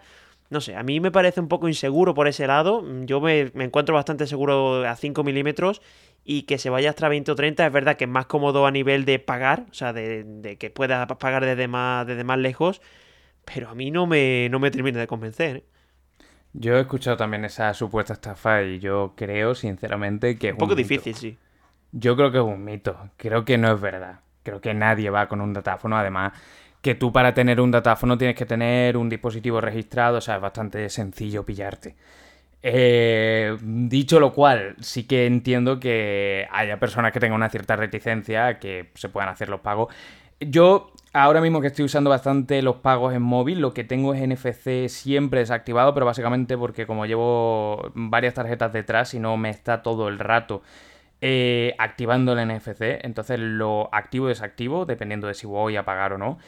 [0.50, 2.84] no sé, a mí me parece un poco inseguro por ese lado.
[3.04, 5.82] Yo me, encuentro bastante seguro a 5 milímetros
[6.24, 8.70] y que se vaya hasta 20 o 30 es verdad que es más cómodo a
[8.70, 12.80] nivel de pagar, o sea, de, que puedas pagar desde más, desde más lejos,
[13.44, 15.56] pero a mí no me, no me termina de convencer.
[15.56, 15.64] ¿eh?
[16.52, 20.74] Yo he escuchado también esa supuesta estafa y yo creo, sinceramente, que es un poco
[20.74, 21.38] difícil, sí.
[21.92, 23.10] Yo creo que es un mito.
[23.16, 24.20] Creo que no es verdad.
[24.42, 25.96] Creo que nadie va con un datáfono.
[25.96, 26.32] Además,
[26.86, 30.40] que tú para tener un datáfono tienes que tener un dispositivo registrado, o sea, es
[30.40, 31.96] bastante sencillo pillarte.
[32.62, 38.60] Eh, dicho lo cual, sí que entiendo que haya personas que tengan una cierta reticencia,
[38.60, 39.92] que se puedan hacer los pagos.
[40.38, 44.22] Yo ahora mismo que estoy usando bastante los pagos en móvil, lo que tengo es
[44.24, 49.82] NFC siempre desactivado, pero básicamente porque como llevo varias tarjetas detrás y no me está
[49.82, 50.62] todo el rato
[51.20, 56.12] eh, activando el NFC, entonces lo activo o desactivo, dependiendo de si voy a pagar
[56.12, 56.38] o no.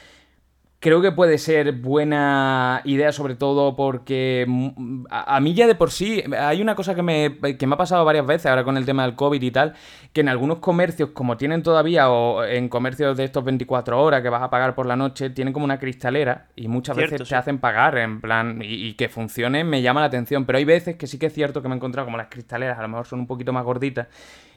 [0.81, 5.91] Creo que puede ser buena idea, sobre todo porque mm, a, mí ya de por
[5.91, 8.87] sí hay una cosa que me, que me ha pasado varias veces ahora con el
[8.87, 9.75] tema del COVID y tal,
[10.13, 14.29] que en algunos comercios, como tienen todavía, o en comercios de estos 24 horas que
[14.29, 17.59] vas a pagar por la noche, tienen como una cristalera y muchas veces te hacen
[17.59, 21.09] pagar en plan y, y, que funcione me llama la atención, pero hay veces que
[21.09, 23.19] sí que es cierto que me he encontrado como las cristaleras a lo mejor son
[23.19, 24.07] un poquito más gorditas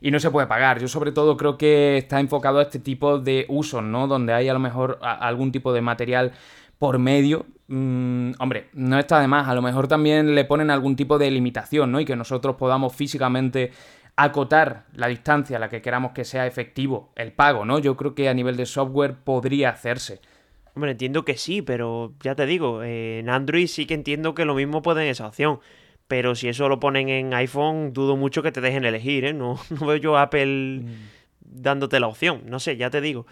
[0.02, 0.80] y no se puede pagar.
[0.80, 4.08] Yo sobre todo creo que está enfocado a este tipo de usos, ¿no?
[4.08, 6.34] Donde hay a lo mejor algún tipo de material
[6.80, 7.46] por medio.
[7.68, 9.48] Mm, hombre, no está de más.
[9.48, 12.00] A lo mejor también le ponen algún tipo de limitación, ¿no?
[12.00, 13.72] Y que nosotros podamos físicamente
[14.16, 17.80] acotar la distancia a la que queramos que sea efectivo el pago, ¿no?
[17.80, 20.20] Yo creo que a nivel de software podría hacerse.
[20.76, 24.56] Hombre, entiendo que sí, pero ya te digo, en Android sí que entiendo que lo
[24.56, 25.60] mismo puede en esa opción.
[26.12, 29.32] Pero si eso lo ponen en iPhone, dudo mucho que te dejen elegir, ¿eh?
[29.32, 31.10] No, veo yo Apple mm.
[31.40, 32.42] dándote la opción.
[32.48, 33.26] No sé, ya te digo.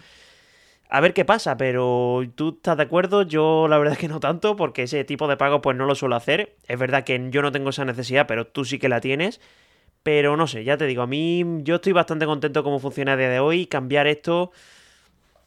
[0.88, 4.18] A ver qué pasa, pero tú estás de acuerdo, yo la verdad es que no
[4.18, 6.56] tanto, porque ese tipo de pago pues no lo suelo hacer.
[6.68, 9.42] Es verdad que yo no tengo esa necesidad, pero tú sí que la tienes.
[10.02, 13.16] Pero no sé, ya te digo, a mí yo estoy bastante contento cómo funciona a
[13.18, 13.66] día de hoy.
[13.66, 14.52] Cambiar esto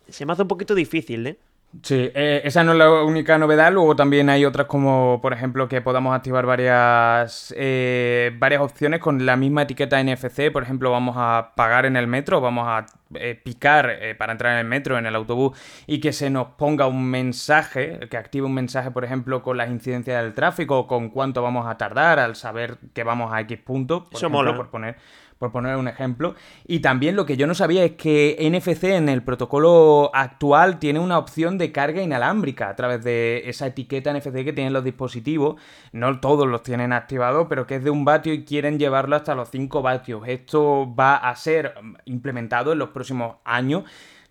[0.08, 1.40] se me hace un poquito difícil, ¿eh?
[1.82, 3.72] Sí, eh, esa no es la única novedad.
[3.74, 9.26] Luego también hay otras como, por ejemplo, que podamos activar varias, eh, varias opciones con
[9.26, 10.52] la misma etiqueta NFC.
[10.52, 14.60] Por ejemplo, vamos a pagar en el metro, vamos a eh, picar para entrar en
[14.60, 15.58] el metro, en el autobús,
[15.88, 19.70] y que se nos ponga un mensaje, que active un mensaje, por ejemplo, con las
[19.70, 23.58] incidencias del tráfico, o con cuánto vamos a tardar al saber que vamos a X
[23.58, 24.96] punto, por ejemplo, por poner
[25.44, 26.36] por poner un ejemplo.
[26.66, 31.00] Y también lo que yo no sabía es que NFC en el protocolo actual tiene
[31.00, 35.62] una opción de carga inalámbrica a través de esa etiqueta NFC que tienen los dispositivos.
[35.92, 39.36] No todos los tienen activados, pero que es de un vatio y quieren llevarlo hasta
[39.36, 40.24] los 5 vatios.
[40.28, 41.74] Esto va a ser
[42.06, 43.84] implementado en los próximos años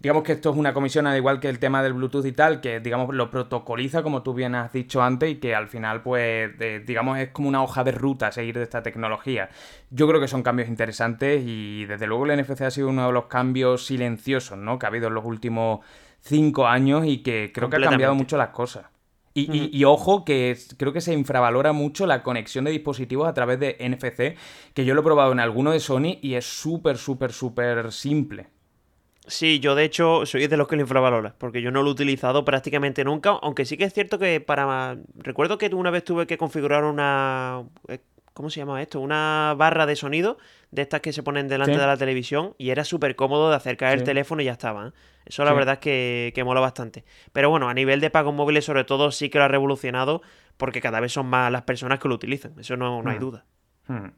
[0.03, 2.61] digamos que esto es una comisión, al igual que el tema del Bluetooth y tal,
[2.61, 6.51] que digamos lo protocoliza, como tú bien has dicho antes, y que al final, pues,
[6.85, 9.49] digamos, es como una hoja de ruta a seguir de esta tecnología.
[9.91, 13.13] Yo creo que son cambios interesantes y desde luego el NFC ha sido uno de
[13.13, 14.77] los cambios silenciosos, ¿no?
[14.77, 15.87] Que ha habido en los últimos
[16.21, 18.87] cinco años y que creo que ha cambiado mucho las cosas.
[19.35, 23.59] Y, y, ojo que creo que se infravalora mucho la conexión de dispositivos a través
[23.61, 24.37] de NFC,
[24.75, 28.49] que yo lo he probado en alguno de Sony y es súper, súper, súper simple.
[29.27, 31.93] Sí, yo de hecho soy de los que lo infravalora, porque yo no lo he
[31.93, 34.99] utilizado prácticamente nunca, aunque sí que es cierto que para...
[35.15, 37.65] Recuerdo que una vez tuve que configurar una...
[37.89, 38.01] Eh,
[38.35, 38.99] ¿Cómo se llama esto?
[38.99, 40.39] Una barra de sonido
[40.71, 43.93] de estas que se ponen delante de la televisión y era súper cómodo de acercar
[43.93, 44.89] el teléfono y ya estaba.
[44.89, 44.93] ¿eh?
[45.27, 47.05] Eso la verdad es que, que mola bastante.
[47.35, 50.23] Pero bueno, a nivel de pagos móviles sobre todo sí que lo ha revolucionado
[50.57, 52.59] porque cada vez son más las personas que lo utilizan.
[52.59, 53.21] Eso no, hay hmm.
[53.21, 53.45] duda.
[53.87, 54.09] Hmm.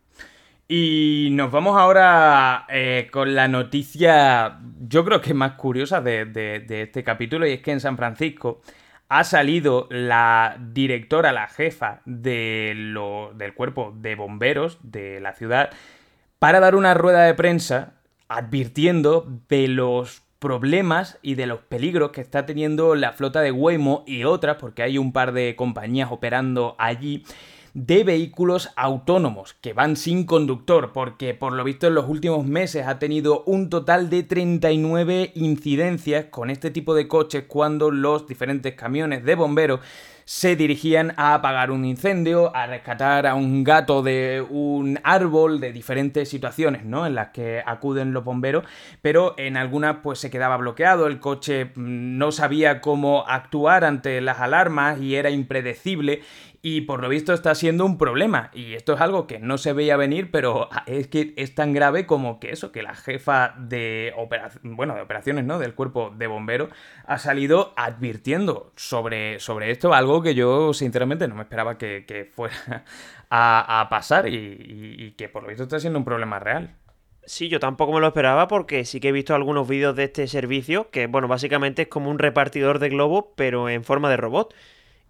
[0.66, 7.04] Y nos vamos ahora eh, con la noticia, yo creo que más curiosa de, este
[7.04, 8.62] capítulo, y es que en San Francisco
[9.10, 12.74] ha salido la directora, la jefa de
[13.34, 15.70] del cuerpo de bomberos de la ciudad,
[16.38, 17.94] para dar una rueda de prensa
[18.28, 24.02] advirtiendo de los problemas y de los peligros que está teniendo la flota de Waymo
[24.06, 27.24] y otras, porque hay un par de compañías operando allí
[27.74, 32.86] de vehículos autónomos que van sin conductor, porque por lo visto en los últimos meses
[32.86, 38.74] ha tenido un total de 39 incidencias con este tipo de coches cuando los diferentes
[38.74, 39.80] camiones de bomberos
[40.24, 45.72] se dirigían a apagar un incendio, a rescatar a un gato de un árbol, de
[45.72, 47.06] diferentes situaciones, ¿no?
[47.06, 48.64] En las que acuden los bomberos,
[49.02, 54.20] pero en algunas pues se quedaba bloqueado, el coche mm, no sabía cómo actuar ante
[54.20, 56.22] las alarmas y era impredecible
[56.66, 58.50] y por lo visto está siendo un problema.
[58.54, 62.06] Y esto es algo que no se veía venir, pero es que es tan grave
[62.06, 64.14] como que eso, que la jefa de,
[64.62, 65.58] bueno, de operaciones, ¿no?
[65.58, 66.70] Del cuerpo de bomberos
[67.04, 72.56] ha salido advirtiendo sobre, sobre esto, algo que yo sinceramente no me esperaba que, fuera
[73.28, 76.76] a, pasar y, que por lo visto está siendo un problema real.
[77.26, 80.26] Sí, yo tampoco me lo esperaba porque sí que he visto algunos vídeos de este
[80.28, 84.54] servicio que, bueno, básicamente es como un repartidor de globos, pero en forma de robot.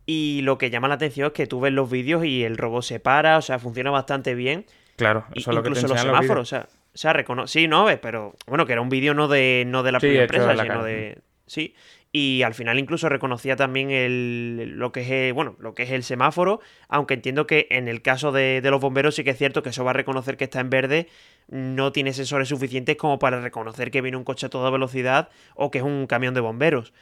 [0.07, 2.82] Y lo que llama la atención es que tú ves los vídeos y el robot
[2.82, 4.66] se para, o sea, funciona bastante bien.
[4.96, 7.61] Claro, eso es lo que te los semáforos, o sea, o sea reconoce.
[7.61, 10.57] Sí, no, pero bueno, que era un vídeo no de, no de la primera empresa,
[10.57, 11.18] sino de.
[11.46, 11.74] Sí.
[12.16, 15.90] Y al final incluso reconocía también el, lo que es el, bueno, lo que es
[15.90, 19.36] el semáforo, aunque entiendo que en el caso de, de los bomberos sí que es
[19.36, 21.09] cierto que eso va a reconocer que está en verde,
[21.48, 25.72] no tiene sensores suficientes como para reconocer que viene un coche a toda velocidad o
[25.72, 26.92] que es un camión de bomberos.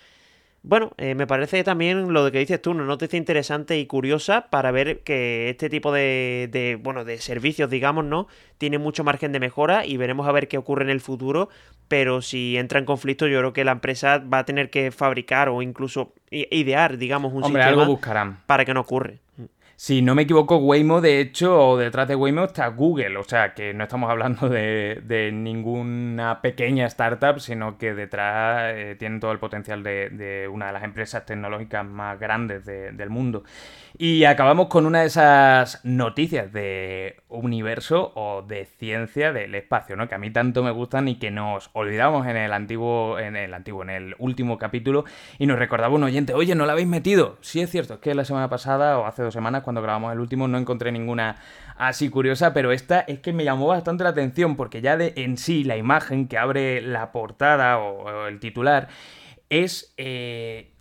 [0.64, 4.70] Bueno, eh, me parece también lo que dices tú, una noticia interesante y curiosa para
[4.70, 8.28] ver que este tipo de, de, bueno, de servicios, digamos, ¿no?
[8.58, 11.48] Tiene mucho margen de mejora y veremos a ver qué ocurre en el futuro,
[11.88, 15.48] pero si entra en conflicto yo creo que la empresa va a tener que fabricar
[15.48, 18.38] o incluso idear, digamos, un Hombre, algo buscarán.
[18.46, 19.14] para que no ocurra.
[19.84, 23.16] Si no me equivoco, Waymo, de hecho, o detrás de Waymo está Google.
[23.16, 29.18] O sea, que no estamos hablando de, ninguna pequeña startup, sino que detrás eh, tienen
[29.18, 33.42] todo el potencial de, una de las empresas tecnológicas más grandes del mundo.
[33.98, 40.08] Y acabamos con una de esas noticias de universo o de ciencia del espacio, ¿no?
[40.08, 43.52] Que a mí tanto me gustan y que nos olvidamos en el antiguo, en el
[43.52, 45.04] antiguo, en el último capítulo
[45.38, 47.36] y nos recordaba un oyente, oye, ¿no la habéis metido?
[47.42, 50.20] Sí es cierto, es que la semana pasada o hace dos semanas cuando grabamos el
[50.20, 51.36] último no encontré ninguna
[51.76, 55.36] así curiosa, pero esta es que me llamó bastante la atención porque ya de en
[55.36, 58.88] sí la imagen que abre la portada o, el titular
[59.48, 60.71] es eh,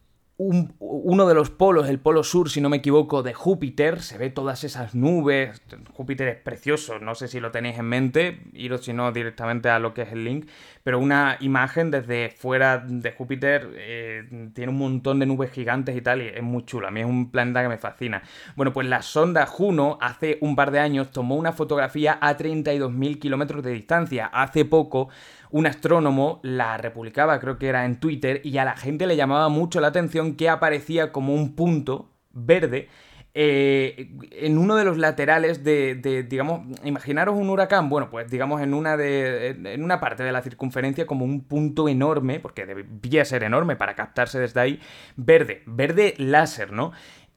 [0.79, 4.01] uno de los polos, el polo sur, si no me equivoco, de Júpiter.
[4.01, 5.61] Se ve todas esas nubes.
[5.93, 8.41] Júpiter es precioso, no sé si lo tenéis en mente.
[8.53, 10.47] Iros si no directamente a lo que es el link.
[10.83, 16.01] Pero una imagen desde fuera de Júpiter eh, tiene un montón de nubes gigantes y
[16.01, 16.21] tal.
[16.21, 16.87] Y es muy chulo.
[16.87, 18.23] A mí es un planeta que me fascina.
[18.55, 23.19] Bueno, pues la sonda Juno hace un par de años tomó una fotografía a 32.000
[23.19, 24.25] kilómetros de distancia.
[24.25, 25.09] Hace poco
[25.51, 29.49] un astrónomo la republicaba, creo que era en Twitter, y a la gente le llamaba
[29.49, 32.89] mucho la atención que aparecía como un punto verde
[33.33, 38.73] eh, en uno de los laterales de, digamos, imaginaros un huracán, bueno, pues digamos en
[38.73, 43.43] una, de, en una parte de la circunferencia como un punto enorme, porque debía ser
[43.43, 44.81] enorme para captarse desde ahí,
[45.15, 46.91] verde, verde láser, ¿no?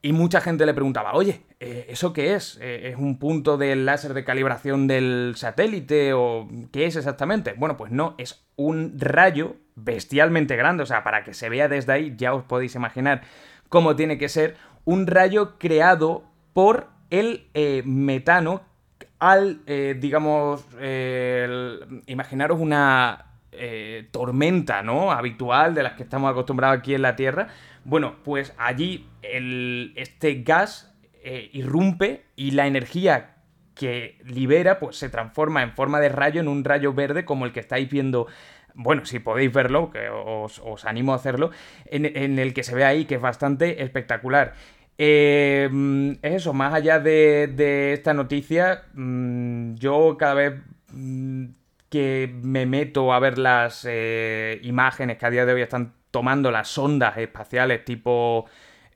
[0.04, 2.58] Y mucha gente le preguntaba, oye, eh, ¿eso qué es?
[2.60, 7.54] Eh, ¿Es un punto del láser de calibración del satélite o qué es exactamente?
[7.56, 11.94] Bueno, pues no, es un rayo bestialmente grande, o sea, para que se vea desde
[11.94, 13.22] ahí ya os podéis imaginar
[13.70, 18.60] cómo tiene que ser, un rayo creado por el eh, metano
[19.18, 20.66] al, digamos,
[22.06, 23.24] imaginaros una
[24.10, 25.12] tormenta, ¿no?
[25.12, 27.48] Habitual de las que estamos acostumbrados aquí en la Tierra
[27.84, 33.36] bueno, pues allí este gas eh, irrumpe y la energía
[33.74, 37.52] que libera pues se transforma en forma de rayo en un rayo verde como el
[37.52, 38.28] que estáis viendo
[38.74, 41.50] bueno, si podéis verlo, que os, animo a hacerlo,
[41.86, 44.54] en, el que se ve ahí, que es bastante espectacular.
[44.98, 50.54] Eh, es eso, más allá de, esta noticia, mm, yo cada vez
[50.92, 51.46] mm,
[51.88, 56.52] que me meto a ver las eh, imágenes que a día de hoy están tomando
[56.52, 58.46] las sondas espaciales tipo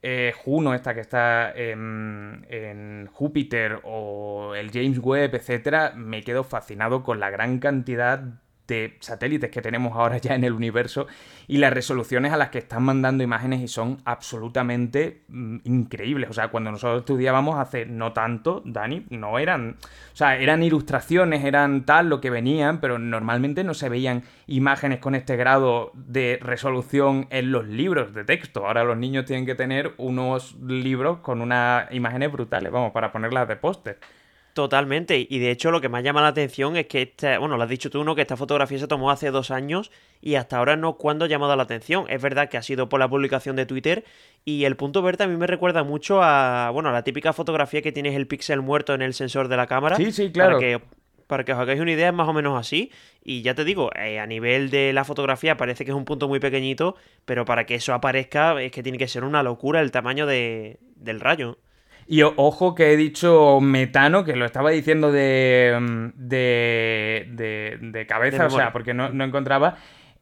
[0.03, 6.45] eh, Juno, esta que está en, en, Júpiter, o el James Webb, etcétera, me quedo
[6.45, 8.21] fascinado con la gran cantidad
[8.69, 11.09] de satélites que tenemos ahora ya en el universo
[11.49, 16.31] y las resoluciones a las que están mandando imágenes y son absolutamente mm, increíbles.
[16.31, 19.77] O sea, cuando nosotros estudiábamos hace no tanto, Dani, no eran,
[20.13, 25.01] o sea, eran ilustraciones, eran tal lo que venían, pero normalmente no se veían imágenes
[25.01, 28.67] con este grado de resolución en los libros de texto.
[28.67, 33.49] Ahora los niños tienen que tener unos libros con unas imágenes brutales, vamos, para ponerlas
[33.49, 33.99] de póster.
[34.59, 37.63] Totalmente, y de hecho lo que más llama la atención es que, esta, bueno, lo
[37.63, 38.17] has dicho tú, ¿no?
[38.17, 41.55] Que esta fotografía se tomó hace dos años y hasta ahora no cuando ha llamado
[41.55, 42.07] la atención.
[42.09, 44.05] Es verdad que ha sido por la publicación de Twitter
[44.45, 47.83] y el punto verde a mí me recuerda mucho a, bueno, a la típica fotografía
[47.83, 49.95] que tienes el píxel muerto en el sensor de la cámara.
[49.95, 50.57] Sí, sí, claro.
[50.57, 50.81] Para que,
[51.29, 52.91] para que os hagáis una idea, es más o menos así.
[53.23, 56.27] Y ya te digo, eh, a nivel de la fotografía parece que es un punto
[56.27, 59.93] muy pequeñito, pero para que eso aparezca es que tiene que ser una locura el
[59.93, 61.59] tamaño de, del rayo.
[62.11, 68.47] Y ojo que he dicho metano, que lo estaba diciendo de, mm, de, de, cabeza,
[68.47, 69.77] o sea, porque no, encontraba.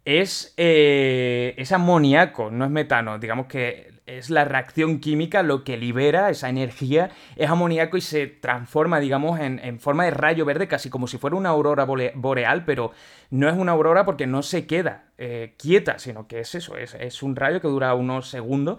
[0.05, 3.21] Es, eh, es amoníaco, no es metano.
[3.21, 8.27] Digamos que es la reacción química lo que libera esa energía, es amoníaco y se
[8.27, 12.91] transforma, digamos, en, forma de rayo verde, casi como si fuera una aurora boreal, pero
[13.31, 16.95] no es una aurora porque no se queda eh, quieta, sino que es eso, es,
[16.95, 18.79] es un rayo que dura unos segundos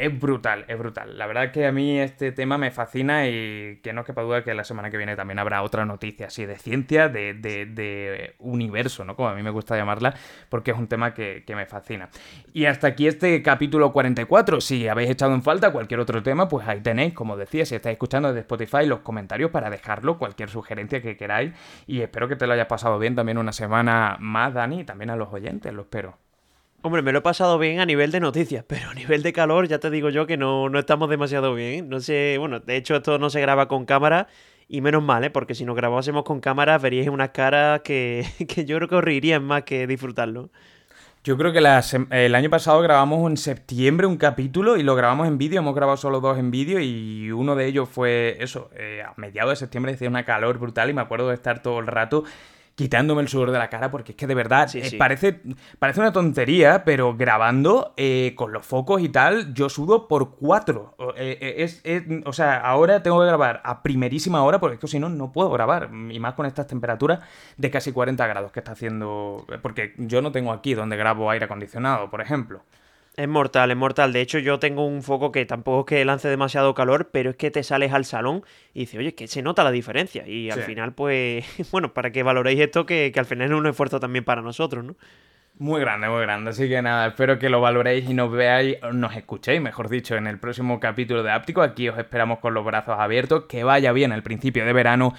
[0.00, 1.18] es brutal, es brutal.
[1.18, 4.54] La verdad que a mí este tema me fascina y que no quepa duda que
[4.54, 9.14] la semana que viene también habrá otra noticia así de ciencia, de, de, universo, ¿no?
[9.14, 10.14] Como a mí me gusta llamarla,
[10.48, 12.08] porque es un tema que, que, me fascina.
[12.54, 14.62] Y hasta aquí este capítulo 44.
[14.62, 17.94] Si habéis echado en falta cualquier otro tema, pues ahí tenéis, como decía, si estáis
[17.94, 21.52] escuchando desde Spotify, los comentarios para dejarlo, cualquier sugerencia que queráis.
[21.86, 25.10] Y espero que te lo hayas pasado bien también una semana más, Dani, y también
[25.10, 26.29] a los oyentes, lo espero.
[26.82, 29.68] Hombre, me lo he pasado bien a nivel de noticias, pero a nivel de calor
[29.68, 31.90] ya te digo yo que no, no estamos demasiado bien.
[31.90, 34.28] No sé, bueno, de hecho esto no se graba con cámara
[34.66, 35.30] y menos mal, ¿eh?
[35.30, 39.04] porque si nos grabásemos con cámara veríais unas caras que, que yo creo que os
[39.04, 40.48] reirían más que disfrutarlo.
[41.22, 45.36] Yo creo que el año pasado grabamos en septiembre un capítulo y lo grabamos en
[45.36, 49.12] vídeo, hemos grabado solo dos en vídeo y uno de ellos fue eso, eh, a
[49.18, 52.24] mediados de septiembre hacía una calor brutal y me acuerdo de estar todo el rato
[52.80, 55.42] quitándome el sudor de la cara, porque es que de verdad eh, Parece,
[55.78, 60.96] parece una tontería, pero grabando eh, con los focos y tal, yo sudo por cuatro.
[61.14, 61.82] Eh, es,
[62.24, 65.30] o sea, ahora tengo que grabar a primerísima hora, porque es que si no, no
[65.30, 65.90] puedo grabar.
[66.10, 67.20] Y más con estas temperaturas
[67.58, 69.44] de casi 40 grados que está haciendo.
[69.60, 72.62] Porque yo no tengo aquí donde grabo aire acondicionado, por ejemplo.
[73.16, 74.12] Es mortal, es mortal.
[74.12, 77.36] De hecho, yo tengo un foco que tampoco es que lance demasiado calor, pero es
[77.36, 78.42] que te sales al salón
[78.72, 80.26] y dices, oye, que se nota la diferencia.
[80.26, 83.98] Y al final, pues, bueno, para que valoréis esto, que, al final es un esfuerzo
[84.00, 84.96] también para nosotros, ¿no?
[85.58, 86.50] Muy grande, muy grande.
[86.50, 90.26] Así que nada, espero que lo valoréis y nos veáis, nos escuchéis, mejor dicho, en
[90.26, 91.60] el próximo capítulo de Áptico.
[91.60, 93.44] Aquí os esperamos con los brazos abiertos.
[93.46, 95.12] Que vaya bien el principio de verano.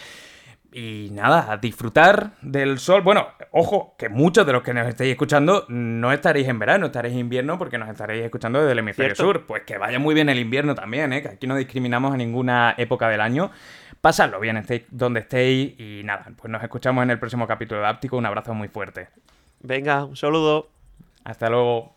[0.73, 3.01] Y nada, a disfrutar del sol.
[3.01, 7.13] Bueno, ojo, que muchos de los que nos estéis escuchando no estaréis en verano, estaréis
[7.13, 9.45] en invierno porque nos estaréis escuchando desde el hemisferio sur.
[9.45, 11.21] Pues que vaya muy bien el invierno también, ¿eh?
[11.21, 13.51] que aquí no discriminamos a ninguna época del año.
[13.99, 17.87] Pasadlo bien, estéis donde estéis y nada, pues nos escuchamos en el próximo capítulo de
[17.87, 18.15] Áptico.
[18.15, 19.09] Un abrazo muy fuerte.
[19.59, 20.69] Venga, un saludo.
[21.25, 21.95] Hasta luego.